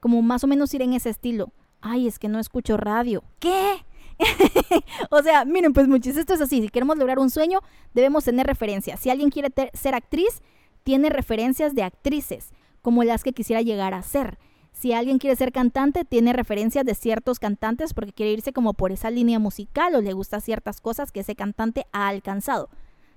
como 0.00 0.22
más 0.22 0.44
o 0.44 0.46
menos 0.46 0.72
ir 0.74 0.82
en 0.82 0.94
ese 0.94 1.10
estilo? 1.10 1.52
Ay, 1.80 2.08
es 2.08 2.18
que 2.18 2.28
no 2.28 2.38
escucho 2.38 2.76
radio. 2.76 3.22
¿Qué? 3.38 3.84
o 5.10 5.22
sea, 5.22 5.44
miren, 5.44 5.72
pues 5.72 5.88
muchis, 5.88 6.16
esto 6.16 6.34
es 6.34 6.40
así. 6.40 6.60
Si 6.60 6.68
queremos 6.68 6.98
lograr 6.98 7.18
un 7.18 7.30
sueño, 7.30 7.60
debemos 7.94 8.24
tener 8.24 8.46
referencias. 8.46 9.00
Si 9.00 9.10
alguien 9.10 9.30
quiere 9.30 9.52
ser 9.74 9.94
actriz, 9.94 10.42
tiene 10.82 11.10
referencias 11.10 11.74
de 11.74 11.82
actrices, 11.82 12.50
como 12.82 13.04
las 13.04 13.22
que 13.22 13.32
quisiera 13.32 13.62
llegar 13.62 13.94
a 13.94 14.02
ser. 14.02 14.38
Si 14.72 14.92
alguien 14.92 15.18
quiere 15.18 15.34
ser 15.34 15.50
cantante, 15.50 16.04
tiene 16.04 16.32
referencias 16.32 16.84
de 16.84 16.94
ciertos 16.94 17.40
cantantes 17.40 17.94
porque 17.94 18.12
quiere 18.12 18.32
irse 18.32 18.52
como 18.52 18.74
por 18.74 18.92
esa 18.92 19.10
línea 19.10 19.38
musical 19.38 19.94
o 19.94 20.00
le 20.00 20.12
gusta 20.12 20.40
ciertas 20.40 20.80
cosas 20.80 21.10
que 21.10 21.20
ese 21.20 21.34
cantante 21.34 21.86
ha 21.92 22.08
alcanzado. 22.08 22.68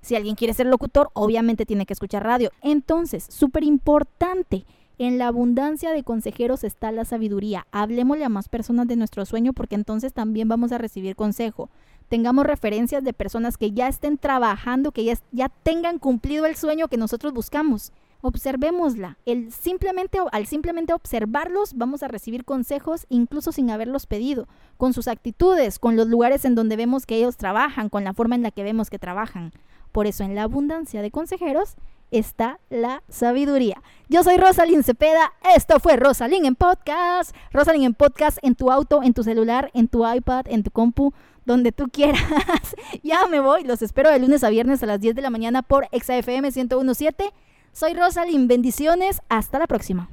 Si 0.01 0.15
alguien 0.15 0.35
quiere 0.35 0.55
ser 0.55 0.65
locutor, 0.65 1.11
obviamente 1.13 1.67
tiene 1.67 1.85
que 1.85 1.93
escuchar 1.93 2.23
radio. 2.23 2.51
Entonces, 2.63 3.25
súper 3.29 3.63
importante, 3.63 4.65
en 5.01 5.17
la 5.17 5.25
abundancia 5.25 5.89
de 5.89 6.03
consejeros 6.03 6.63
está 6.63 6.91
la 6.91 7.05
sabiduría. 7.05 7.65
Hablemosle 7.71 8.23
a 8.23 8.29
más 8.29 8.49
personas 8.49 8.87
de 8.87 8.95
nuestro 8.95 9.25
sueño 9.25 9.51
porque 9.51 9.73
entonces 9.73 10.13
también 10.13 10.47
vamos 10.47 10.71
a 10.71 10.77
recibir 10.77 11.15
consejo. 11.15 11.71
Tengamos 12.07 12.45
referencias 12.45 13.03
de 13.03 13.11
personas 13.11 13.57
que 13.57 13.71
ya 13.71 13.87
estén 13.87 14.19
trabajando, 14.19 14.91
que 14.91 15.03
ya, 15.03 15.15
ya 15.31 15.49
tengan 15.49 15.97
cumplido 15.97 16.45
el 16.45 16.55
sueño 16.55 16.87
que 16.87 16.97
nosotros 16.97 17.33
buscamos 17.33 17.91
observémosla. 18.23 19.17
El 19.25 19.51
simplemente, 19.51 20.19
al 20.31 20.45
simplemente 20.45 20.93
observarlos 20.93 21.73
vamos 21.73 22.03
a 22.03 22.07
recibir 22.07 22.45
consejos 22.45 23.07
incluso 23.09 23.51
sin 23.51 23.71
haberlos 23.71 24.05
pedido, 24.05 24.47
con 24.77 24.93
sus 24.93 25.07
actitudes, 25.07 25.79
con 25.79 25.95
los 25.95 26.07
lugares 26.07 26.45
en 26.45 26.53
donde 26.53 26.75
vemos 26.75 27.07
que 27.07 27.15
ellos 27.15 27.37
trabajan, 27.37 27.89
con 27.89 28.03
la 28.03 28.13
forma 28.13 28.35
en 28.35 28.43
la 28.43 28.51
que 28.51 28.61
vemos 28.61 28.91
que 28.91 28.99
trabajan. 28.99 29.51
Por 29.91 30.05
eso 30.05 30.23
en 30.23 30.35
la 30.35 30.43
abundancia 30.43 31.01
de 31.01 31.09
consejeros 31.09 31.75
está 32.11 32.59
la 32.69 33.03
sabiduría. 33.09 33.81
Yo 34.09 34.23
soy 34.23 34.37
Rosalind 34.37 34.83
Cepeda, 34.83 35.33
esto 35.55 35.79
fue 35.79 35.95
Rosalind 35.95 36.45
en 36.45 36.55
podcast, 36.55 37.35
Rosalind 37.51 37.85
en 37.85 37.93
podcast 37.93 38.37
en 38.41 38.55
tu 38.55 38.71
auto, 38.71 39.01
en 39.01 39.13
tu 39.13 39.23
celular, 39.23 39.71
en 39.73 39.87
tu 39.87 40.07
iPad, 40.07 40.45
en 40.47 40.63
tu 40.63 40.71
compu, 40.71 41.13
donde 41.45 41.71
tú 41.71 41.89
quieras. 41.91 42.21
ya 43.03 43.25
me 43.27 43.39
voy, 43.39 43.63
los 43.63 43.81
espero 43.81 44.11
de 44.11 44.19
lunes 44.19 44.43
a 44.43 44.49
viernes 44.49 44.83
a 44.83 44.85
las 44.85 44.99
10 44.99 45.15
de 45.15 45.21
la 45.21 45.29
mañana 45.29 45.63
por 45.63 45.87
XAFM 45.91 46.51
1017 46.51 47.33
soy 47.73 47.93
Rosalind, 47.93 48.49
bendiciones, 48.49 49.21
hasta 49.29 49.57
la 49.57 49.65
próxima. 49.65 50.09